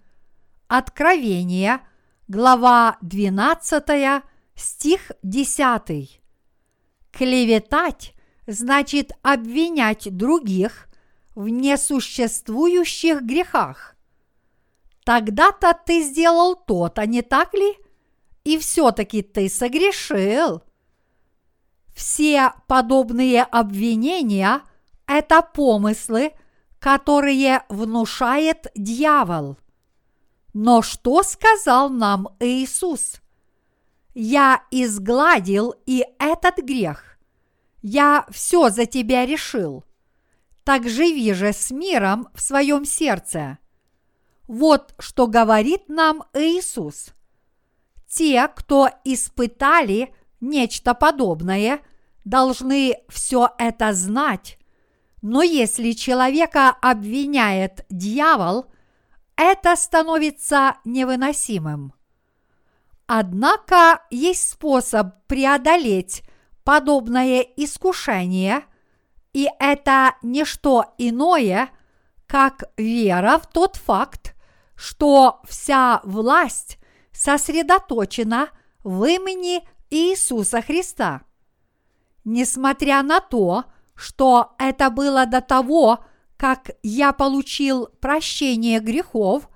Откровение, 0.68 1.82
глава 2.28 2.98
12, 3.02 4.24
стих 4.56 5.12
10. 5.24 6.22
Клеветать 7.12 8.14
значит 8.48 9.12
обвинять 9.22 10.16
других 10.16 10.88
в 11.36 11.48
несуществующих 11.48 13.22
грехах. 13.22 13.96
Тогда-то 15.06 15.78
ты 15.86 16.04
сделал 16.04 16.56
то-то, 16.56 17.06
не 17.06 17.22
так 17.22 17.54
ли? 17.54 17.78
И 18.44 18.58
все-таки 18.58 19.22
ты 19.22 19.50
согрешил. 19.50 20.64
Все 21.96 22.54
подобные 22.68 23.44
обвинения– 23.44 24.62
это 25.08 25.42
помыслы, 25.42 26.34
которые 26.80 27.64
внушает 27.70 28.68
дьявол. 28.76 29.58
Но 30.54 30.82
что 30.82 31.24
сказал 31.24 31.90
нам 31.90 32.30
Иисус? 32.40 33.22
Я 34.14 34.64
изгладил 34.72 35.76
и 35.86 36.06
этот 36.18 36.58
грех 36.58 37.10
я 37.82 38.26
все 38.30 38.70
за 38.70 38.86
тебя 38.86 39.26
решил. 39.26 39.84
Так 40.64 40.88
живи 40.88 41.34
же 41.34 41.54
с 41.54 41.72
миром 41.72 42.28
в 42.34 42.42
своем 42.42 42.86
сердце. 42.86 43.58
Вот 44.48 44.94
что 45.00 45.28
говорит 45.28 45.90
нам 45.90 46.24
Иисус. 46.34 47.14
Те, 48.08 48.48
кто 48.48 48.90
испытали 49.04 50.14
нечто 50.42 50.94
подобное, 50.94 51.82
должны 52.26 52.98
все 53.08 53.52
это 53.58 53.94
знать. 53.94 54.59
Но 55.22 55.42
если 55.44 55.92
человека 55.92 56.70
обвиняет 56.70 57.86
дьявол, 57.90 58.68
это 59.36 59.76
становится 59.76 60.78
невыносимым. 60.86 61.94
Однако 63.08 64.04
есть 64.12 64.52
способ 64.52 65.26
преодолеть 65.28 66.24
подобное 66.64 67.42
искушение, 67.42 68.64
и 69.34 69.50
это 69.60 70.16
не 70.22 70.46
что 70.46 70.94
иное, 70.98 71.70
как 72.28 72.66
вера 72.78 73.40
в 73.40 73.48
тот 73.48 73.76
факт, 73.76 74.36
что 74.76 75.42
вся 75.46 76.02
власть 76.04 76.78
сосредоточена 77.12 78.50
в 78.84 79.04
имени 79.06 79.68
Иисуса 79.90 80.62
Христа. 80.62 81.22
Несмотря 82.24 83.02
на 83.02 83.20
то, 83.20 83.64
что 83.64 83.79
это 84.58 84.90
было 84.90 85.26
до 85.26 85.42
того, 85.42 86.00
как 86.38 86.72
я 86.84 87.12
получил 87.12 87.88
прощение 88.00 88.80
грехов, 88.80 89.50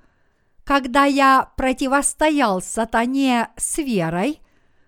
когда 0.65 1.05
я 1.05 1.51
противостоял 1.55 2.61
сатане 2.61 3.49
с 3.55 3.77
верой, 3.77 4.41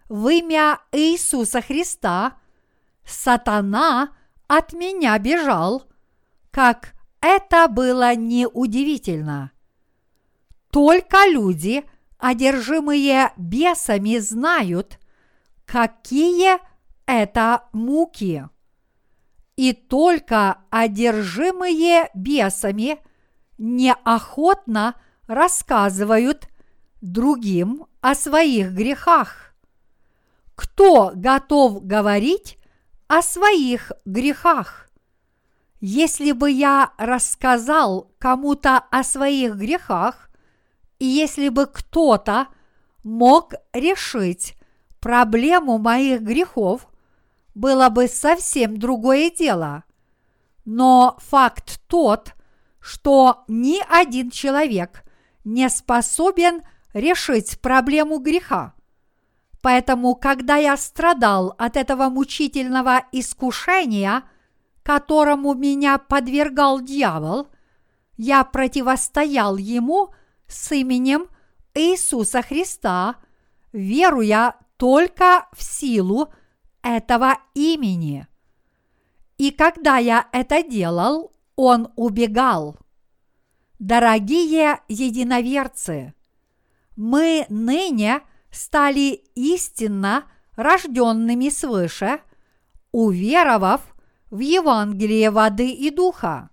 в 0.10 0.28
имя 0.28 0.80
Иисуса 0.92 1.62
Христа, 1.62 2.34
сатана 3.06 4.10
от 4.48 4.74
меня 4.74 5.18
бежал, 5.20 5.84
как 6.52 6.94
это 7.22 7.68
было 7.68 8.14
неудивительно. 8.14 9.52
Только 10.70 11.26
люди, 11.28 11.86
одержимые 12.18 13.32
бесами, 13.38 14.18
знают, 14.18 15.00
какие 15.66 16.58
это 17.06 17.64
муки. 17.72 18.50
И 19.56 19.74
только 19.74 20.60
одержимые 20.70 22.10
бесами 22.14 23.00
неохотно 23.58 24.96
рассказывают 25.28 26.48
другим 27.02 27.88
о 28.02 28.16
своих 28.16 28.72
грехах 28.72 29.46
кто 30.56 31.12
готов 31.14 31.86
говорить 31.86 32.58
о 33.08 33.22
своих 33.22 33.92
грехах? 34.06 34.90
Если 35.82 36.32
бы 36.32 36.50
я 36.50 36.94
рассказал 36.98 38.12
кому-то 38.18 38.78
о 38.90 39.04
своих 39.04 39.56
грехах, 39.56 40.30
и 40.98 41.06
если 41.06 41.50
бы 41.50 41.68
кто-то 41.68 42.48
мог 43.04 43.54
решить 43.74 44.56
проблему 45.00 45.78
моих 45.78 46.22
грехов, 46.22 46.88
было 47.56 47.90
бы 47.90 48.08
совсем 48.08 48.78
другое 48.78 49.32
дело. 49.32 49.84
Но 50.66 51.18
факт 51.20 51.82
тот, 51.88 52.34
что 52.80 53.44
ни 53.48 53.82
один 53.90 54.30
человек 54.30 55.04
не 55.44 55.70
способен 55.70 56.62
решить 56.94 57.60
проблему 57.62 58.20
греха. 58.20 58.74
Поэтому, 59.62 60.16
когда 60.16 60.58
я 60.58 60.78
страдал 60.78 61.56
от 61.58 61.76
этого 61.76 62.10
мучительного 62.10 63.04
искушения, 63.12 64.24
которому 64.84 65.56
меня 65.56 65.98
подвергал 65.98 66.82
дьявол, 66.82 67.48
я 68.18 68.44
противостоял 68.44 69.58
ему 69.58 70.14
с 70.48 70.72
именем 70.72 71.28
Иисуса 71.74 72.44
Христа, 72.44 73.16
веруя 73.74 74.56
только 74.78 75.48
в 75.54 75.64
силу 75.64 76.32
этого 76.86 77.40
имени. 77.54 78.28
И 79.38 79.52
когда 79.52 79.98
я 79.98 80.30
это 80.32 80.64
делал, 80.64 81.34
он 81.58 81.90
убегал. 81.98 82.78
Дорогие 83.80 84.80
единоверцы, 84.88 86.14
мы 86.96 87.46
ныне– 87.50 88.22
стали 88.56 89.22
истинно 89.36 90.26
рожденными 90.56 91.50
свыше, 91.50 92.22
уверовав 92.92 93.82
в 94.32 94.40
Евангелие 94.40 95.30
воды 95.30 95.72
и 95.72 95.92
духа. 95.92 96.50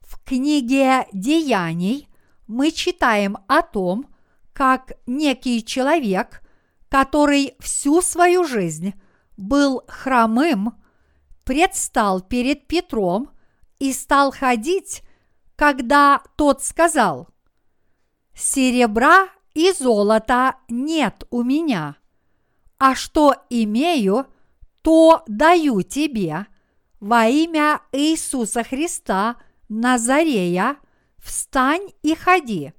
В 0.00 0.22
книге 0.24 1.06
Деяний 1.12 2.08
мы 2.46 2.70
читаем 2.70 3.36
о 3.46 3.62
том, 3.62 4.06
как 4.52 4.92
некий 5.06 5.64
человек, 5.64 6.42
который 6.88 7.54
всю 7.60 8.02
свою 8.02 8.44
жизнь 8.44 8.94
был 9.42 9.82
хромым, 9.88 10.74
предстал 11.44 12.20
перед 12.20 12.66
Петром 12.66 13.30
и 13.78 13.92
стал 13.92 14.32
ходить, 14.32 15.02
когда 15.56 16.22
тот 16.36 16.62
сказал, 16.62 17.28
«Серебра 18.34 19.28
и 19.54 19.72
золота 19.72 20.56
нет 20.68 21.24
у 21.30 21.42
меня, 21.42 21.96
а 22.78 22.94
что 22.94 23.34
имею, 23.50 24.26
то 24.82 25.22
даю 25.26 25.82
тебе 25.82 26.46
во 27.00 27.26
имя 27.26 27.82
Иисуса 27.92 28.64
Христа 28.64 29.36
Назарея, 29.68 30.76
встань 31.18 31.92
и 32.02 32.14
ходи. 32.14 32.72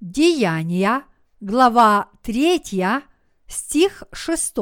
Деяния, 0.00 1.04
глава 1.40 2.08
3, 2.22 2.62
стих 3.46 4.04
6. 4.12 4.54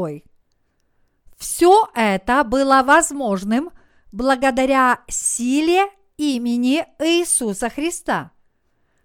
Все 1.36 1.88
это 1.94 2.44
было 2.44 2.82
возможным 2.84 3.70
благодаря 4.12 5.00
силе 5.08 5.86
имени 6.16 6.86
Иисуса 6.98 7.68
Христа. 7.68 8.32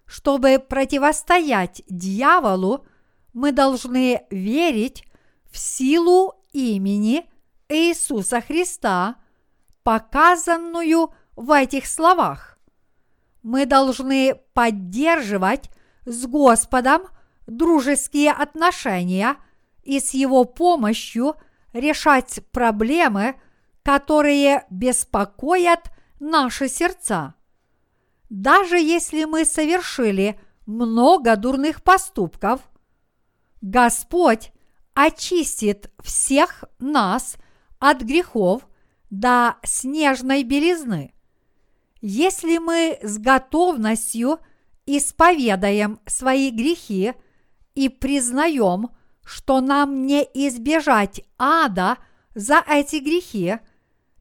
Чтобы 0.05 0.59
противостоять 0.59 1.84
дьяволу, 1.88 2.86
мы 3.34 3.51
должны 3.51 4.25
верить 4.29 5.05
в 5.49 5.57
силу 5.57 6.36
имени 6.53 7.29
Иисуса 7.69 8.41
Христа, 8.41 9.15
показанную 9.84 11.13
в 11.36 11.51
этих 11.51 11.88
словах. 11.88 12.57
Мы 13.41 13.65
должны 13.65 14.36
поддерживать 14.53 15.69
с 16.05 16.25
Господом 16.25 17.03
дружеские 17.47 18.32
отношения 18.32 19.38
и 19.84 19.99
с 19.99 20.13
Его 20.13 20.43
помощью 20.45 21.36
решать 21.74 22.39
проблемы, 22.51 23.36
которые 23.84 24.65
беспокоят 24.69 25.91
наши 26.19 26.67
сердца. 26.67 27.36
Даже 28.30 28.80
если 28.80 29.26
мы 29.26 29.45
совершили 29.45 30.39
много 30.65 31.36
дурных 31.36 31.84
поступков, 31.84 32.61
Господь 33.61 34.51
очистит 34.93 35.91
всех 36.03 36.63
нас 36.80 37.36
от 37.80 38.01
грехов 38.01 38.67
до 39.09 39.57
снежной 39.63 40.43
белизны. 40.43 41.13
Если 42.01 42.57
мы 42.57 42.97
с 43.01 43.17
готовностью 43.17 44.39
исповедаем 44.86 45.99
свои 46.05 46.49
грехи 46.49 47.13
и 47.76 47.89
признаем, 47.89 48.89
что 49.32 49.61
нам 49.61 50.05
не 50.05 50.23
избежать 50.34 51.21
ада 51.38 51.97
за 52.36 52.63
эти 52.67 52.97
грехи, 52.97 53.55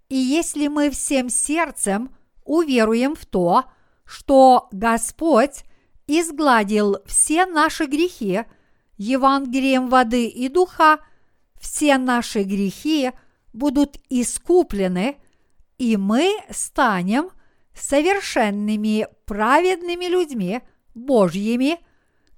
и 0.09 0.17
если 0.17 0.69
мы 0.69 0.91
всем 0.91 1.29
сердцем 1.29 2.15
уверуем 2.45 3.15
в 3.15 3.27
то, 3.27 3.65
что 4.05 4.69
Господь 4.73 5.65
изгладил 6.07 6.99
все 7.07 7.47
наши 7.47 7.87
грехи– 7.87 8.45
Евангелием 9.01 9.89
воды 9.89 10.27
и 10.27 10.51
духа 10.51 10.99
все 11.59 11.97
наши 11.97 12.43
грехи 12.43 13.13
будут 13.55 13.97
искуплены, 14.11 15.17
и 15.79 15.97
мы 15.97 16.35
станем 16.51 17.31
совершенными 17.73 19.09
праведными 19.25 20.05
людьми 20.05 20.61
Божьими, 20.95 21.79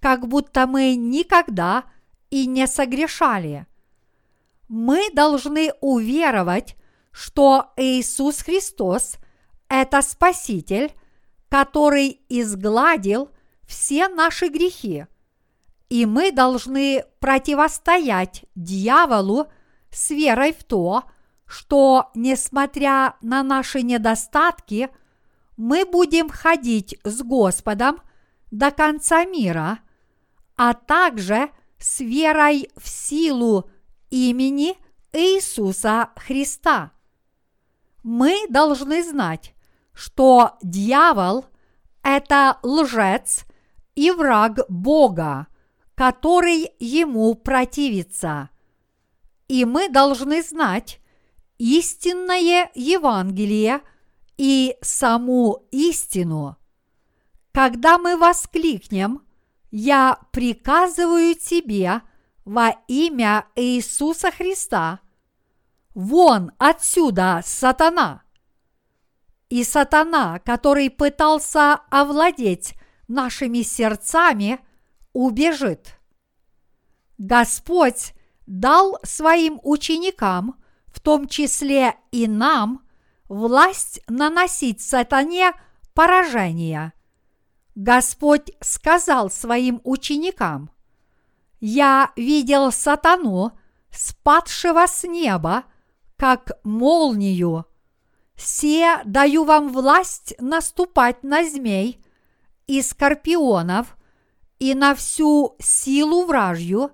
как 0.01 0.29
будто 0.29 0.69
мы 0.69 0.95
никогда 0.95 1.83
и 2.33 2.47
не 2.47 2.67
согрешали. 2.67 3.67
Мы 4.69 5.11
должны 5.13 5.73
уверовать, 5.81 6.77
что 7.13 7.73
Иисус 7.77 8.43
Христос– 8.43 9.19
это 9.69 10.03
Спаситель, 10.03 10.93
который 11.49 12.21
изгладил 12.29 13.31
все 13.67 14.09
наши 14.09 14.49
грехи– 14.49 15.07
и 15.93 16.07
мы 16.07 16.33
должны 16.33 17.05
противостоять 17.21 18.47
дьяволу 18.55 19.49
с 19.91 20.09
верой 20.09 20.55
в 20.55 20.65
то, 20.65 21.05
что, 21.45 22.11
несмотря 22.15 23.17
на 23.21 23.43
наши 23.43 23.83
недостатки, 23.83 24.89
мы 25.59 25.85
будем 25.85 26.31
ходить 26.31 26.99
с 27.05 27.21
Господом 27.23 28.01
до 28.51 28.71
конца 28.71 29.27
мира, 29.27 29.81
а 30.57 30.73
также 30.73 31.51
с 31.83 32.01
верой 32.01 32.69
в 32.77 32.89
силу 32.89 33.69
имени 34.11 34.77
Иисуса 35.13 36.11
Христа. 36.17 36.93
Мы 38.03 38.47
должны 38.49 39.03
знать, 39.03 39.55
что 39.93 40.59
дьявол– 40.63 41.47
это 42.03 42.59
лжец 42.63 43.45
и 43.95 44.11
враг 44.11 44.61
Бога, 44.69 45.47
который 45.95 46.73
ему 46.79 47.35
противится. 47.35 48.51
И 49.49 49.65
мы 49.65 49.89
должны 49.89 50.43
знать 50.43 51.01
истинное 51.59 52.71
Евангелие 52.75 53.83
и 54.37 54.77
саму 54.81 55.69
истину. 55.71 56.57
Когда 57.53 57.99
мы 57.99 58.17
воскликнем 58.17 59.23
«Я 59.73 60.19
приказываю 60.31 61.35
тебе 61.35 62.03
во 62.45 62.77
имя 62.87 63.47
Иисуса 63.57 64.31
Христа», 64.31 65.01
вон 65.95 66.53
отсюда, 66.59 67.43
сатана! 67.45 68.23
И 69.49 69.65
сатана, 69.65 70.39
который 70.39 70.91
пытался 70.91 71.81
овладеть 71.91 72.75
нашими 73.09 73.63
сердцами– 73.63 74.61
убежит. 75.13 75.99
Господь 77.19 78.15
дал 78.47 78.99
своим 79.03 79.61
ученикам, 79.63 80.63
в 80.87 81.01
том 81.01 81.29
числе 81.29 81.97
и 82.11 82.27
нам, 82.27 82.87
власть 83.29 84.01
наносить 84.09 84.81
сатане 84.81 85.53
поражение. 85.95 86.93
Господь 87.75 88.53
сказал 88.61 89.31
своим 89.31 89.81
ученикам, 89.85 90.71
«Я 91.61 92.13
видел 92.17 92.71
сатану, 92.73 93.53
спадшего 93.91 94.87
с 94.87 95.05
неба, 95.05 95.65
как 96.17 96.53
молнию. 96.65 97.67
Се 98.37 99.01
даю 99.05 99.45
вам 99.45 99.73
власть 99.73 100.35
наступать 100.39 101.23
на 101.23 101.49
змей 101.49 102.03
и 102.67 102.83
скорпионов 102.83 103.97
и 104.59 104.75
на 104.75 104.95
всю 104.95 105.57
силу 105.61 106.25
вражью, 106.25 106.91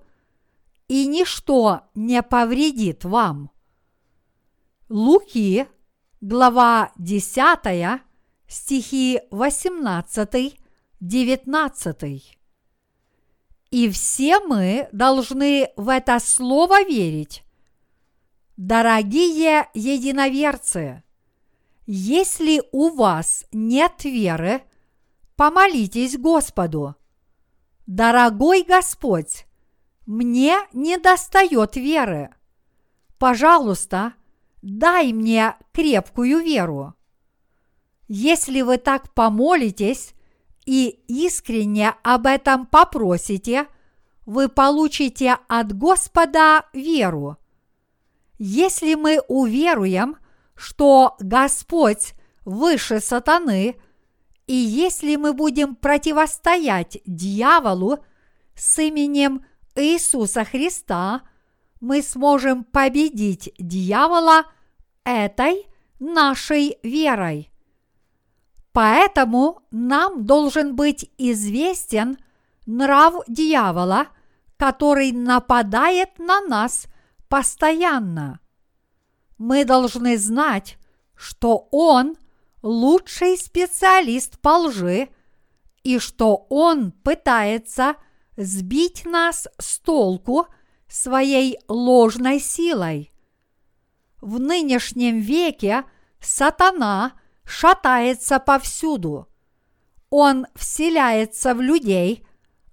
и 0.89 1.07
ничто 1.07 1.83
не 1.95 2.23
повредит 2.23 3.05
вам. 3.05 3.51
Луки, 4.89 5.67
глава 6.21 6.93
10, 6.97 8.01
стихи 8.47 9.21
18-19. 11.01 12.23
И 13.71 13.91
все 13.91 14.41
мы 14.41 14.89
должны 14.93 15.71
в 15.77 15.89
это 15.89 16.19
слово 16.21 16.85
верить. 16.85 17.43
Дорогие 18.57 19.69
единоверцы, 19.75 21.03
если 21.87 22.63
у 22.73 22.91
вас 22.91 23.45
нет 23.53 24.05
веры, 24.05 24.63
помолитесь 25.37 26.19
Господу– 26.19 26.95
Дорогой 27.89 28.65
Господь, 28.65 29.47
мне 30.05 30.59
не 30.75 30.99
достает 30.99 31.77
веры. 31.77 32.29
Пожалуйста, 33.17 34.13
дай 34.61 35.15
мне 35.15 35.57
крепкую 35.73 36.41
веру. 36.41 36.93
Если 38.07 38.61
вы 38.61 38.77
так 38.77 39.15
помолитесь 39.15 40.13
и 40.69 41.01
искренне 41.09 41.95
об 42.03 42.27
этом 42.27 42.67
попросите, 42.67 43.67
вы 44.27 44.51
получите 44.51 45.39
от 45.49 45.73
Господа 45.73 46.67
веру. 46.75 47.39
Если 48.39 48.95
мы 48.95 49.21
уверуем, 49.29 50.19
что 50.55 51.17
Господь 51.21 52.13
выше 52.45 53.01
сатаны– 53.01 53.77
и 54.49 54.55
если 54.55 55.17
мы 55.17 55.35
будем 55.35 55.77
противостоять 55.77 56.99
дьяволу 57.05 57.99
с 58.55 58.79
именем 58.79 59.45
Иисуса 59.77 60.43
Христа, 60.45 61.21
мы 61.81 62.01
сможем 62.01 62.65
победить 62.65 63.53
дьявола 63.59 64.45
этой 65.05 65.67
нашей 66.01 66.79
верой. 66.83 67.53
Поэтому 68.79 69.63
нам 69.73 70.25
должен 70.25 70.77
быть 70.77 71.11
известен 71.19 72.17
нрав 72.65 73.25
дьявола, 73.27 74.07
который 74.57 75.11
нападает 75.11 76.21
на 76.21 76.41
нас 76.43 76.87
постоянно. 77.29 78.39
Мы 79.37 79.65
должны 79.65 80.17
знать, 80.17 80.79
что 81.17 81.67
он– 81.73 82.15
лучший 82.63 83.37
специалист 83.37 84.39
по 84.39 84.59
лжи 84.59 85.09
и 85.83 85.99
что 85.99 86.47
он 86.49 86.93
пытается 86.93 87.97
сбить 88.37 89.05
нас 89.05 89.49
с 89.59 89.81
толку 89.81 90.47
своей 90.87 91.59
ложной 91.67 92.39
силой. 92.39 93.13
В 94.21 94.39
нынешнем 94.39 95.19
веке 95.19 95.83
сатана 96.21 97.18
шатается 97.49 98.39
повсюду. 98.39 99.27
Он 100.11 100.47
вселяется 100.55 101.55
в 101.55 101.63
людей, 101.63 102.27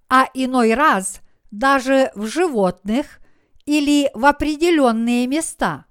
а 0.08 0.26
иной 0.34 0.74
раз 0.74 1.22
даже 1.50 2.12
в 2.14 2.26
животных 2.26 3.20
или 3.64 4.10
в 4.14 4.26
определенные 4.26 5.26
места. 5.26 5.86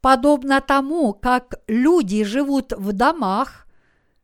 Подобно 0.00 0.60
тому, 0.60 1.14
как 1.14 1.60
люди 1.66 2.24
живут 2.24 2.72
в 2.72 2.92
домах, 2.92 3.66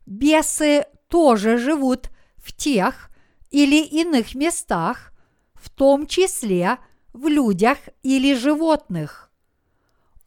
бесы 0.04 0.84
тоже 1.08 1.56
живут 1.56 2.10
в 2.36 2.52
тех 2.52 3.08
или 3.50 3.82
иных 3.82 4.34
местах, 4.34 5.12
в 5.54 5.70
том 5.70 6.06
числе 6.06 6.78
в 7.12 7.28
людях 7.28 7.78
или 8.02 8.34
животных. 8.34 9.30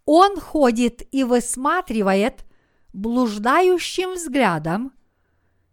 Он 0.05 0.39
ходит 0.39 1.01
и 1.13 1.23
высматривает 1.23 2.45
блуждающим 2.93 4.13
взглядом, 4.13 4.93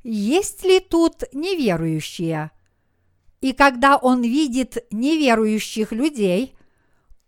есть 0.03 0.65
ли 0.65 0.81
тут 0.81 1.23
неверующие. 1.33 2.51
И 3.41 3.53
когда 3.53 3.97
он 3.97 4.23
видит 4.23 4.85
неверующих 4.91 5.93
людей, 5.93 6.57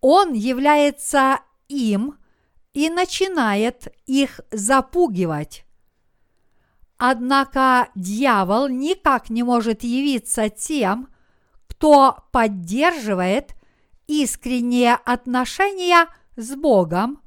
он 0.01 0.33
является 0.33 1.39
им 1.69 2.17
и 2.73 2.89
начинает 2.89 3.87
их 4.05 4.41
запугивать. 4.51 5.65
Однако 6.97 7.89
дьявол 7.95 8.67
никак 8.67 9.29
не 9.29 9.43
может 9.43 9.83
явиться 9.83 10.49
тем, 10.49 11.07
кто 11.67 12.23
поддерживает 12.31 13.55
искренние 14.07 14.93
отношения 14.93 16.07
с 16.35 16.55
Богом, 16.55 17.22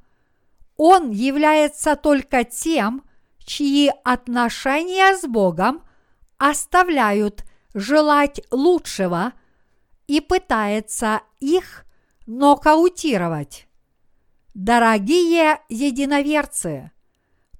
он 0.77 1.11
является 1.11 1.95
только 1.95 2.43
тем, 2.43 3.03
чьи 3.39 3.91
отношения 4.03 5.17
с 5.17 5.27
Богом 5.27 5.83
оставляют 6.37 7.43
желать 7.73 8.41
лучшего 8.51 9.33
и 10.07 10.21
пытается 10.21 11.21
их 11.39 11.85
нокаутировать. 12.25 13.67
Дорогие 14.53 15.59
единоверцы, 15.69 16.91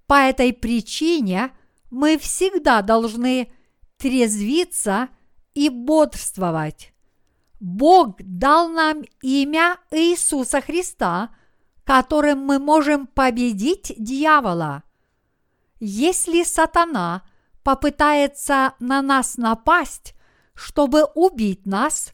по 0.07 0.15
этой 0.15 0.53
причине 0.53 1.51
мы 1.91 2.17
всегда 2.17 2.81
должны 2.81 3.51
трезвиться 3.97 5.09
и 5.53 5.69
бодрствовать. 5.69 6.93
Бог 7.59 8.17
дал 8.19 8.69
нам 8.69 9.03
имя 9.21 9.77
Иисуса 9.91 10.61
Христа, 10.61 11.35
которым 11.87 12.39
мы 12.39 12.59
можем 12.59 13.07
победить 13.07 13.93
дьявола. 13.97 14.83
Если 15.79 16.43
сатана 16.43 17.23
попытается 17.63 18.73
на 18.79 19.01
нас 19.01 19.37
напасть, 19.37 20.13
чтобы 20.53 21.05
убить 21.15 21.65
нас, 21.65 22.11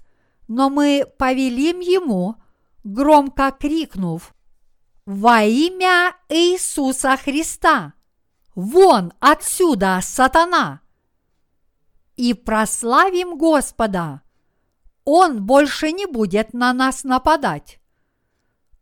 но 0.47 0.69
мы 0.69 1.07
повелим 1.17 1.79
ему, 1.79 2.35
громко 2.83 3.51
крикнув 3.51 4.35
«Во 5.07 5.41
имя 5.41 6.15
Иисуса 6.29 7.17
Христа! 7.17 7.93
Вон 8.53 9.11
отсюда, 9.19 9.99
сатана!» 10.03 10.81
и 12.15 12.35
прославим 12.35 13.39
Господа. 13.39 14.21
Он 15.03 15.43
больше 15.43 15.91
не 15.91 16.05
будет 16.05 16.53
на 16.53 16.71
нас 16.73 17.03
нападать. 17.03 17.79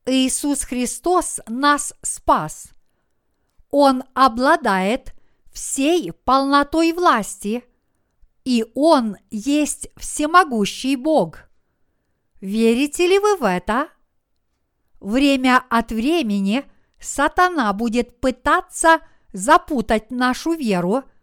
Иисус 0.05 0.63
Христос 0.63 1.39
нас 1.47 1.93
спас. 2.01 2.69
Он 3.69 4.03
обладает 4.13 5.13
всей 5.51 6.11
полнотой 6.11 6.91
власти, 6.91 7.63
и 8.43 8.65
Он 8.73 9.17
есть 9.29 9.89
всемогущий 9.97 10.95
Бог. 10.95 11.49
Верите 12.41 13.07
ли 13.07 13.19
вы 13.19 13.37
в 13.37 13.43
это? 13.43 13.89
Время 14.99 15.63
от 15.69 15.91
времени 15.91 16.65
сатана 16.99 17.71
будет 17.73 18.19
пытаться 18.19 18.99
запутать 19.33 20.11
нашу 20.11 20.53
веру– 20.53 21.03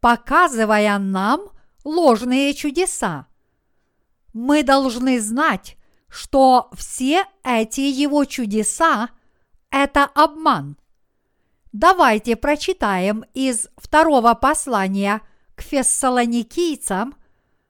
показывая 0.00 0.98
нам 0.98 1.50
ложные 1.84 2.54
чудеса. 2.54 3.26
Мы 4.32 4.62
должны 4.62 5.20
знать, 5.20 5.76
что 6.10 6.68
все 6.74 7.24
эти 7.44 7.80
его 7.80 8.24
чудеса– 8.24 9.10
это 9.70 10.04
обман. 10.04 10.76
Давайте 11.72 12.34
прочитаем 12.34 13.24
из 13.32 13.68
второго 13.76 14.34
послания 14.34 15.22
к 15.54 15.62
фессалоникийцам, 15.62 17.14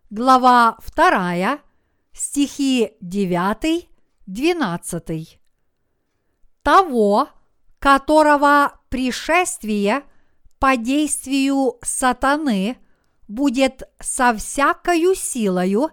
глава 0.08 0.78
2, 0.96 1.58
стихи 2.12 2.92
9-12. 3.02 5.38
Того, 6.62 7.28
которого 7.78 8.80
пришествие 8.88 10.04
по 10.58 10.76
действию 10.76 11.74
сатаны 11.82 12.78
будет 13.28 13.82
со 14.00 14.34
всякою 14.34 15.14
силою 15.14 15.90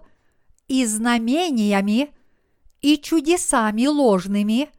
и 0.66 0.86
знамениями 0.86 2.14
и 2.80 2.98
чудесами 2.98 3.86
ложными 3.86 4.70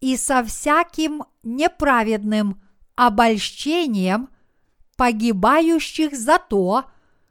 и 0.00 0.16
со 0.16 0.44
всяким 0.44 1.24
неправедным 1.42 2.62
обольщением 2.96 4.28
погибающих 4.96 6.16
за 6.16 6.38
то, 6.38 6.84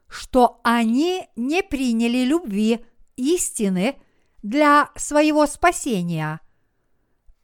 что 0.08 0.60
они 0.64 1.28
не 1.36 1.64
приняли 1.64 2.24
любви 2.24 2.86
истины 3.18 3.96
для 4.42 4.90
своего 4.96 5.46
спасения. 5.46 6.40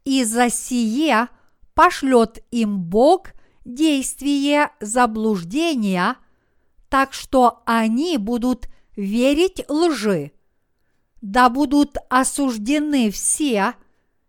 И 0.06 0.24
за 0.24 0.50
сие 0.50 1.28
пошлет 1.74 2.44
им 2.52 2.80
Бог– 2.80 3.34
действие 3.66 4.72
заблуждения, 4.80 6.18
так 6.90 7.14
что 7.14 7.64
они 7.66 8.18
будут 8.18 8.68
верить 8.96 9.66
лжи. 9.70 10.32
Да 11.24 11.50
будут 11.50 11.96
осуждены 12.10 13.10
все, 13.10 13.76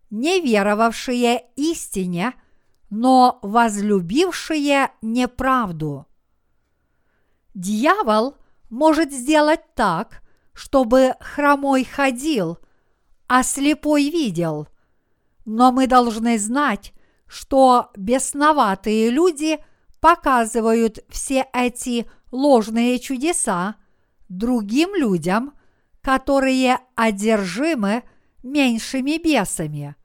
не 0.09 0.39
веровавшие 0.39 1.43
истине, 1.57 2.33
но 2.89 3.37
возлюбившие 3.41 4.91
неправду. 5.01 6.05
Дьявол 7.53 8.37
может 8.69 9.11
сделать 9.11 9.73
так, 9.75 10.21
чтобы 10.53 11.15
хромой 11.19 11.83
ходил, 11.83 12.59
а 13.27 13.43
слепой 13.43 14.09
видел. 14.09 14.69
Но 15.43 15.73
мы 15.73 15.87
должны 15.87 16.39
знать, 16.39 16.93
что 17.27 17.91
бесноватые 17.97 19.09
люди 19.09 19.59
показывают 19.99 20.99
все 21.09 21.45
эти 21.51 22.09
ложные 22.31 22.99
чудеса 22.99 23.75
другим 24.29 24.95
людям, 24.95 25.54
которые 26.05 26.77
одержимы 26.93 28.03
меньшими 28.43 29.17
бесами. 29.17 29.95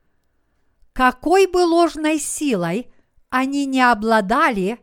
Какой 0.95 1.47
бы 1.47 1.59
ложной 1.59 2.19
силой 2.19 2.91
они 3.29 3.67
не 3.67 3.83
обладали, 3.83 4.79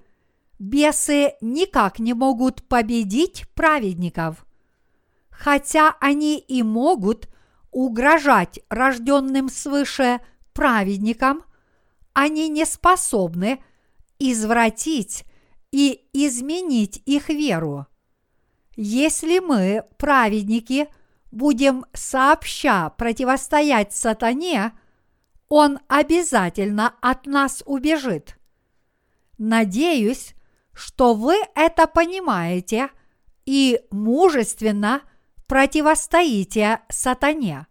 бесы 0.60 1.34
никак 1.42 1.98
не 1.98 2.14
могут 2.14 2.68
победить 2.68 3.48
праведников. 3.56 4.46
Хотя 5.32 5.96
они 6.00 6.38
и 6.38 6.62
могут 6.62 7.28
угрожать 7.72 8.60
рожденным 8.70 9.50
свыше 9.50 10.20
праведникам, 10.54 11.42
они 12.14 12.48
не 12.48 12.64
способны 12.64 13.64
извратить 14.20 15.24
и 15.72 16.08
изменить 16.14 17.02
их 17.08 17.30
веру. 17.30 17.88
Если 18.76 19.40
мы, 19.40 19.84
праведники, 19.98 20.90
будем 21.32 21.86
сообща 21.94 22.90
противостоять 22.92 23.94
сатане, 23.94 24.74
он 25.50 25.80
обязательно 25.88 26.96
от 27.02 27.26
нас 27.26 27.64
убежит. 27.66 28.38
Надеюсь, 29.38 30.36
что 30.74 31.14
вы 31.14 31.36
это 31.56 31.88
понимаете 31.88 32.90
и 33.46 33.82
мужественно 33.92 35.02
противостоите 35.48 36.82
сатане. 36.90 37.68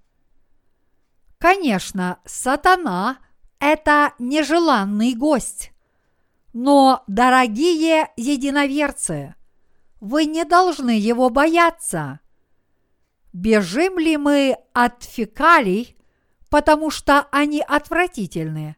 Конечно, 1.38 2.18
сатана 2.24 3.18
это 3.58 4.14
нежеланный 4.18 5.14
гость. 5.14 5.72
Но, 6.52 7.04
дорогие 7.06 8.10
единоверцы, 8.16 9.34
вы 10.00 10.24
не 10.24 10.44
должны 10.44 10.98
его 10.98 11.28
бояться. 11.28 12.20
Бежим 13.36 13.98
ли 13.98 14.16
мы 14.16 14.56
от 14.72 15.02
фекалий, 15.02 15.96
потому 16.48 16.90
что 16.90 17.26
они 17.30 17.60
отвратительны? 17.60 18.76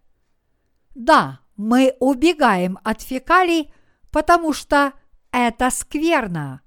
Да, 0.95 1.41
мы 1.57 1.95
убегаем 2.01 2.79
от 2.83 3.01
фекалий, 3.01 3.73
потому 4.11 4.53
что 4.53 4.93
это 5.31 5.71
скверно. 5.71 6.63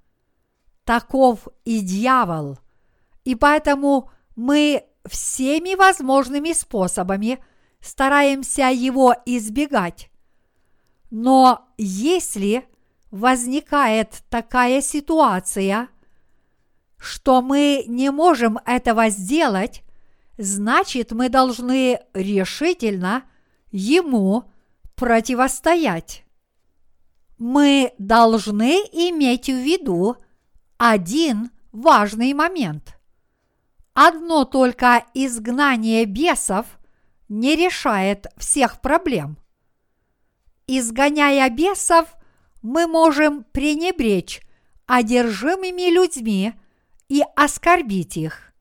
Таков 0.86 1.48
и 1.66 1.82
дьявол. 1.82 2.60
И 3.26 3.36
поэтому 3.36 4.10
мы 4.36 4.86
всеми 5.06 5.76
возможными 5.76 6.54
способами 6.54 7.44
стараемся 7.82 8.70
его 8.72 9.16
избегать. 9.26 10.10
Но 11.10 11.68
если 11.78 12.66
возникает 13.10 14.24
такая 14.30 14.82
ситуация, 14.82 15.90
что 17.02 17.42
мы 17.42 17.84
не 17.88 18.12
можем 18.12 18.60
этого 18.64 19.10
сделать, 19.10 19.82
значит 20.38 21.12
мы 21.12 21.30
должны 21.30 22.00
решительно 22.14 23.24
ему 23.72 24.44
противостоять. 24.94 26.24
Мы 27.40 27.94
должны 27.98 28.84
иметь 28.92 29.48
в 29.48 29.56
виду 29.56 30.16
один 30.78 31.50
важный 31.72 32.36
момент. 32.36 33.00
Одно 33.96 34.46
только 34.46 35.04
изгнание 35.16 36.06
бесов 36.06 36.68
не 37.30 37.56
решает 37.56 38.28
всех 38.38 38.80
проблем. 38.80 39.38
Изгоняя 40.68 41.50
бесов, 41.50 42.14
мы 42.62 42.86
можем 42.86 43.44
пренебречь 43.44 44.42
одержимыми 44.86 45.92
людьми 45.92 46.54
и 47.12 47.26
оскорбить 47.36 48.16
их. 48.16 48.54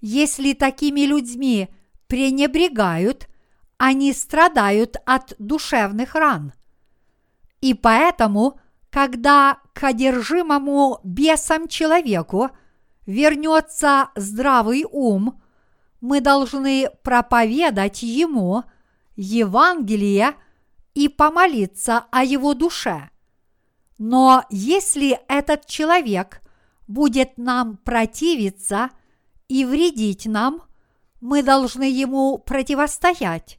Если 0.00 0.54
такими 0.54 1.02
людьми 1.02 1.68
пренебрегают, 2.06 3.28
они 3.76 4.14
страдают 4.14 4.96
от 5.04 5.34
душевных 5.38 6.14
ран. 6.14 6.54
И 7.60 7.74
поэтому, 7.74 8.58
когда 8.88 9.58
к 9.74 9.84
одержимому 9.84 11.00
бесам 11.04 11.68
человеку 11.68 12.48
вернется 13.04 14.08
здравый 14.16 14.86
ум, 14.90 15.42
мы 16.00 16.22
должны 16.22 16.88
проповедать 17.02 18.02
ему 18.02 18.64
Евангелие 19.16 20.32
и 20.94 21.10
помолиться 21.10 22.06
о 22.10 22.24
его 22.24 22.54
душе. 22.54 23.10
Но 23.98 24.44
если 24.48 25.20
этот 25.28 25.66
человек 25.66 26.40
будет 26.86 27.38
нам 27.38 27.76
противиться 27.78 28.90
и 29.48 29.64
вредить 29.64 30.26
нам, 30.26 30.62
мы 31.20 31.42
должны 31.42 31.84
ему 31.84 32.38
противостоять. 32.38 33.58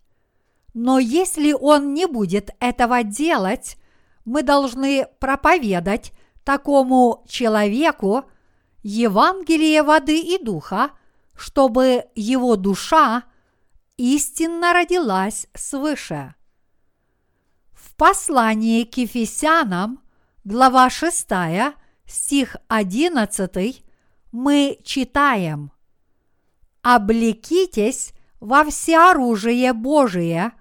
Но 0.74 1.00
если 1.00 1.54
он 1.54 1.94
не 1.94 2.06
будет 2.06 2.52
этого 2.60 3.04
делать, 3.04 3.78
мы 4.26 4.44
должны 4.44 5.08
проповедать 5.20 6.12
такому 6.44 7.26
человеку 7.28 8.26
Евангелие 8.84 9.84
воды 9.84 10.20
и 10.20 10.42
духа, 10.42 10.92
чтобы 11.36 12.06
его 12.16 12.56
душа 12.56 13.24
истинно 13.98 14.74
родилась 14.74 15.48
свыше. 15.54 16.36
В 17.74 17.96
послании 17.96 18.84
к 18.84 18.98
Ефесянам, 18.98 20.00
глава 20.44 20.90
6, 20.90 21.28
стих 22.08 22.56
11, 22.70 23.84
мы 24.32 24.80
читаем 24.84 25.72
«Облекитесь 26.82 28.14
во 28.40 28.64
всеоружие 28.64 29.74
Божие, 29.74 30.54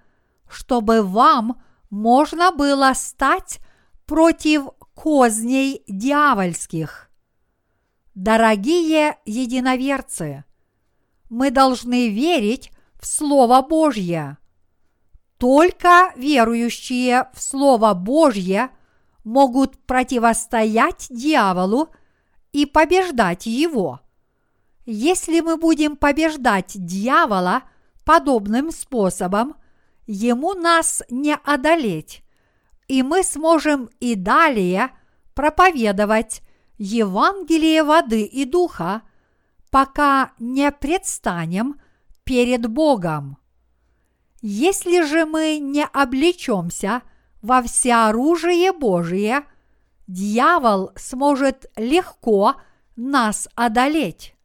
чтобы 0.49 1.01
вам 1.01 1.61
можно 1.89 2.51
было 2.51 2.91
стать 2.93 3.59
против 4.05 4.67
козней 4.93 5.83
дьявольских». 5.87 7.09
Дорогие 8.13 9.17
единоверцы, 9.25 10.43
мы 11.29 11.51
должны 11.51 12.09
верить 12.09 12.71
в 12.99 13.05
Слово 13.05 13.61
Божье. 13.61 14.37
Только 15.37 16.11
верующие 16.15 17.29
в 17.33 17.41
Слово 17.41 17.93
Божье 17.93 18.71
могут 19.27 19.77
противостоять 19.85 21.07
дьяволу 21.09 21.89
и 22.53 22.65
побеждать 22.65 23.45
его. 23.45 23.99
Если 24.85 25.41
мы 25.41 25.57
будем 25.57 25.97
побеждать 25.97 26.71
дьявола 26.73 27.63
подобным 28.05 28.71
способом, 28.71 29.55
ему 30.05 30.53
нас 30.53 31.03
не 31.09 31.35
одолеть, 31.35 32.23
и 32.87 33.03
мы 33.03 33.21
сможем 33.21 33.89
и 33.99 34.15
далее 34.15 34.91
проповедовать 35.35 36.41
Евангелие 36.77 37.83
воды 37.83 38.23
и 38.23 38.45
духа, 38.45 39.01
пока 39.69 40.31
не 40.39 40.71
предстанем 40.71 41.81
перед 42.23 42.65
Богом. 42.67 43.37
Если 44.41 45.01
же 45.01 45.25
мы 45.25 45.57
не 45.59 45.83
облечемся– 45.83 47.01
во 47.47 47.61
всеоружие 47.61 48.73
Божие, 48.73 49.45
дьявол 50.05 50.91
сможет 50.97 51.71
легко 51.77 52.55
нас 52.97 53.47
одолеть. 53.55 54.35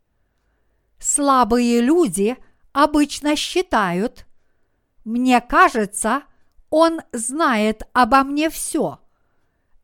Слабые 1.01 1.81
люди 1.81 2.37
обычно 2.73 3.35
считают, 3.35 4.25
мне 5.05 5.41
кажется, 5.41 6.23
он 6.71 7.01
знает 7.11 7.83
обо 7.93 8.23
мне 8.23 8.49
все, 8.49 9.01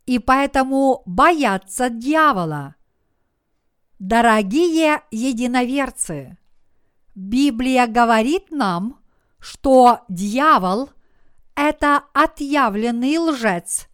и 0.06 0.20
поэтому 0.20 1.02
боятся 1.04 1.90
дьявола. 1.90 2.76
Дорогие 3.98 5.02
единоверцы, 5.10 6.38
Библия 7.16 7.88
говорит 7.88 8.52
нам, 8.52 9.00
что 9.40 10.04
дьявол– 10.08 10.90
это 11.58 12.04
отъявленный 12.12 13.18
лжец 13.18 13.88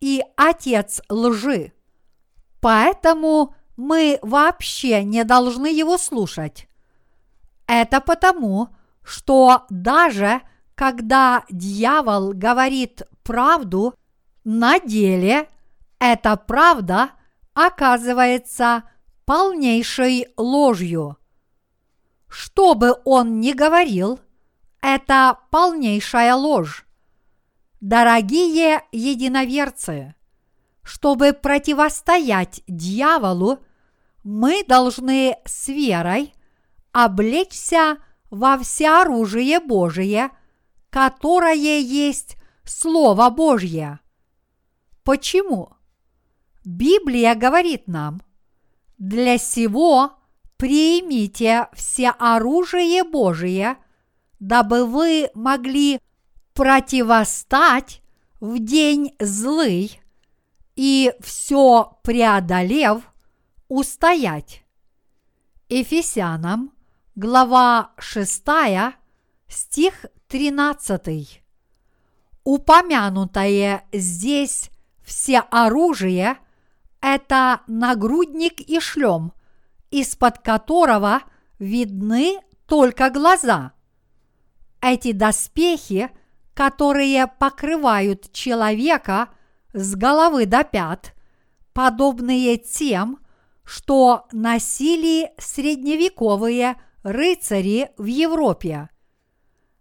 и 0.00 0.20
отец 0.36 1.00
лжи. 1.08 1.72
Поэтому 2.60 3.54
мы 3.76 4.18
вообще 4.20 5.04
не 5.04 5.22
должны 5.22 5.68
его 5.68 5.96
слушать. 5.96 6.66
Это 7.68 8.00
потому, 8.00 8.70
что 9.04 9.64
даже 9.70 10.40
когда 10.74 11.44
дьявол 11.48 12.32
говорит 12.32 13.02
правду, 13.22 13.94
на 14.42 14.80
деле 14.80 15.48
эта 16.00 16.36
правда 16.36 17.10
оказывается 17.54 18.82
полнейшей 19.24 20.26
ложью. 20.36 21.16
Что 22.28 22.74
бы 22.74 22.96
он 23.04 23.38
ни 23.38 23.52
говорил, 23.52 24.18
это 24.82 25.38
полнейшая 25.52 26.34
ложь. 26.34 26.84
Дорогие 27.84 28.82
единоверцы, 28.92 30.14
чтобы 30.82 31.34
противостоять 31.34 32.62
дьяволу, 32.66 33.58
мы 34.22 34.64
должны 34.66 35.36
с 35.44 35.68
верой 35.68 36.32
облечься 36.92 37.98
во 38.30 38.56
всеоружие 38.56 39.60
Божие, 39.60 40.30
которое 40.88 41.78
есть 41.78 42.38
Слово 42.64 43.28
Божье. 43.28 44.00
Почему? 45.02 45.68
Библия 46.64 47.34
говорит 47.34 47.86
нам, 47.86 48.22
для 48.96 49.36
сего 49.36 50.14
примите 50.56 51.68
все 51.74 52.14
оружие 52.18 53.04
Божие, 53.04 53.76
дабы 54.40 54.86
вы 54.86 55.28
могли 55.34 56.00
противостать 56.54 58.00
в 58.40 58.58
день 58.60 59.14
злый 59.20 60.00
и 60.76 61.12
все 61.20 61.98
преодолев, 62.02 63.02
устоять. 63.68 64.64
Ефесянам, 65.68 66.72
глава 67.16 67.92
6, 67.98 68.42
стих 69.48 70.06
13. 70.28 71.42
Упомянутое 72.44 73.84
здесь 73.92 74.70
все 75.02 75.40
оружие– 75.40 76.38
это 77.00 77.62
нагрудник 77.66 78.60
и 78.60 78.78
шлем, 78.80 79.32
из-под 79.90 80.38
которого 80.38 81.22
видны 81.58 82.40
только 82.66 83.10
глаза. 83.10 83.72
Эти 84.80 85.12
доспехи– 85.12 86.10
которые 86.54 87.26
покрывают 87.26 88.32
человека 88.32 89.28
с 89.72 89.94
головы 89.96 90.46
до 90.46 90.64
пят, 90.64 91.14
подобные 91.72 92.56
тем, 92.56 93.18
что 93.64 94.26
носили 94.32 95.32
средневековые 95.38 96.76
рыцари 97.02 97.90
в 97.98 98.06
Европе. 98.06 98.88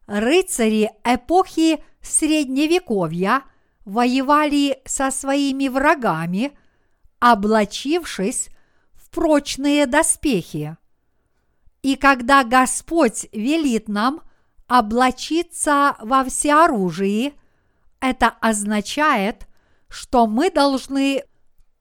Рыцари 0.08 0.92
эпохи 1.04 1.84
Средневековья 2.02 3.44
воевали 3.86 4.82
со 4.86 5.10
своими 5.12 5.70
врагами, 5.70 6.52
облачившись 7.20 8.50
в 8.94 9.10
прочные 9.10 9.86
доспехи. 9.86 10.78
И 11.82 11.96
когда 11.96 12.44
Господь 12.44 13.28
велит 13.32 13.88
нам 13.88 14.22
облачиться 14.68 15.96
во 16.00 16.24
всеоружии, 16.24 17.34
это 18.00 18.30
означает, 18.42 19.48
что 19.90 20.28
мы 20.28 20.50
должны 20.50 21.24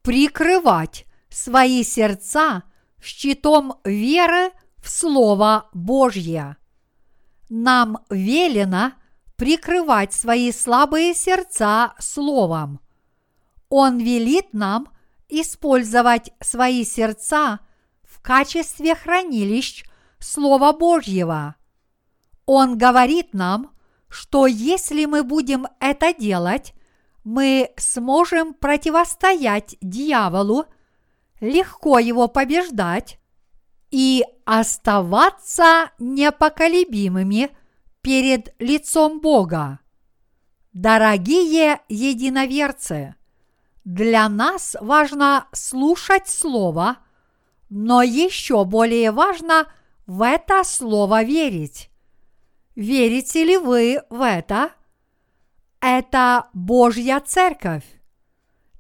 прикрывать 0.02 1.06
свои 1.28 1.82
сердца 1.82 2.62
щитом 3.02 3.80
веры 3.84 4.52
в 4.82 4.88
Слово 4.90 5.68
Божье. 5.72 6.56
Нам 7.48 7.98
велено 8.10 8.92
прикрывать 9.36 10.12
свои 10.12 10.52
слабые 10.52 11.14
сердца 11.14 11.94
Словом. 11.98 12.80
Он 13.68 13.98
велит 13.98 14.52
нам 14.52 14.88
использовать 15.28 16.32
свои 16.40 16.84
сердца 16.84 17.60
в 18.02 18.20
качестве 18.20 18.94
хранилищ 18.94 19.84
Слова 20.18 20.72
Божьего. 20.72 21.56
Он 22.46 22.76
говорит 22.76 23.34
нам, 23.34 23.70
что 24.08 24.46
если 24.46 25.04
мы 25.06 25.22
будем 25.22 25.66
это 25.80 26.12
делать, 26.12 26.74
мы 27.24 27.70
сможем 27.76 28.52
противостоять 28.54 29.76
дьяволу, 29.80 30.66
легко 31.40 31.98
его 31.98 32.28
побеждать 32.28 33.18
и 33.90 34.24
оставаться 34.44 35.90
непоколебимыми 35.98 37.50
перед 38.00 38.54
лицом 38.58 39.20
Бога. 39.20 39.78
Дорогие 40.72 41.80
единоверцы, 41.88 43.14
для 43.84 44.28
нас 44.28 44.76
важно 44.80 45.46
слушать 45.52 46.28
Слово, 46.28 46.98
но 47.68 48.02
еще 48.02 48.64
более 48.64 49.10
важно 49.10 49.72
в 50.06 50.22
это 50.22 50.64
Слово 50.64 51.22
верить. 51.22 51.91
Верите 52.74 53.44
ли 53.44 53.58
вы 53.58 54.02
в 54.08 54.22
это? 54.22 54.72
Это 55.80 56.48
Божья 56.54 57.20
Церковь. 57.20 57.84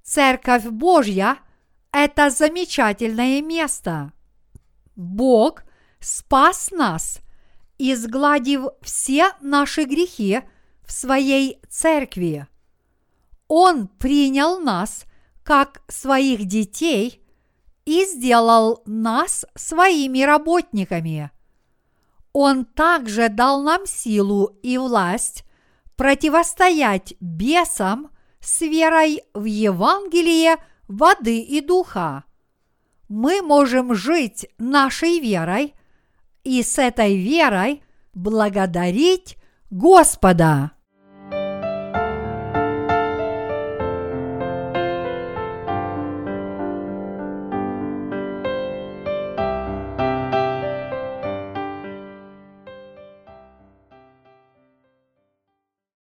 Церковь 0.02 0.64
Божья– 0.64 1.38
это 1.92 2.30
замечательное 2.30 3.42
место. 3.42 4.12
Бог 4.96 5.64
спас 6.00 6.70
нас, 6.70 7.20
изгладив 7.76 8.68
все 8.80 9.32
наши 9.42 9.84
грехи 9.84 10.40
в 10.86 10.92
своей 10.92 11.60
церкви. 11.68 12.46
Он 13.46 13.88
принял 13.88 14.58
нас 14.58 15.04
как 15.44 15.82
своих 15.88 16.46
детей 16.46 17.22
и 17.84 18.06
сделал 18.06 18.82
нас 18.86 19.44
своими 19.54 20.22
работниками– 20.22 21.30
он 22.32 22.64
также 22.64 23.28
дал 23.28 23.62
нам 23.62 23.86
силу 23.86 24.58
и 24.62 24.78
власть 24.78 25.44
противостоять 25.96 27.14
бесам 27.20 28.10
с 28.40 28.60
верой 28.62 29.22
в 29.34 29.44
Евангелие 29.44 30.56
воды 30.88 31.40
и 31.40 31.60
духа. 31.60 32.24
Мы 33.08 33.42
можем 33.42 33.94
жить 33.94 34.46
нашей 34.58 35.20
верой 35.20 35.74
и 36.44 36.62
с 36.62 36.78
этой 36.78 37.16
верой 37.16 37.82
благодарить 38.14 39.36
Господа. 39.70 40.72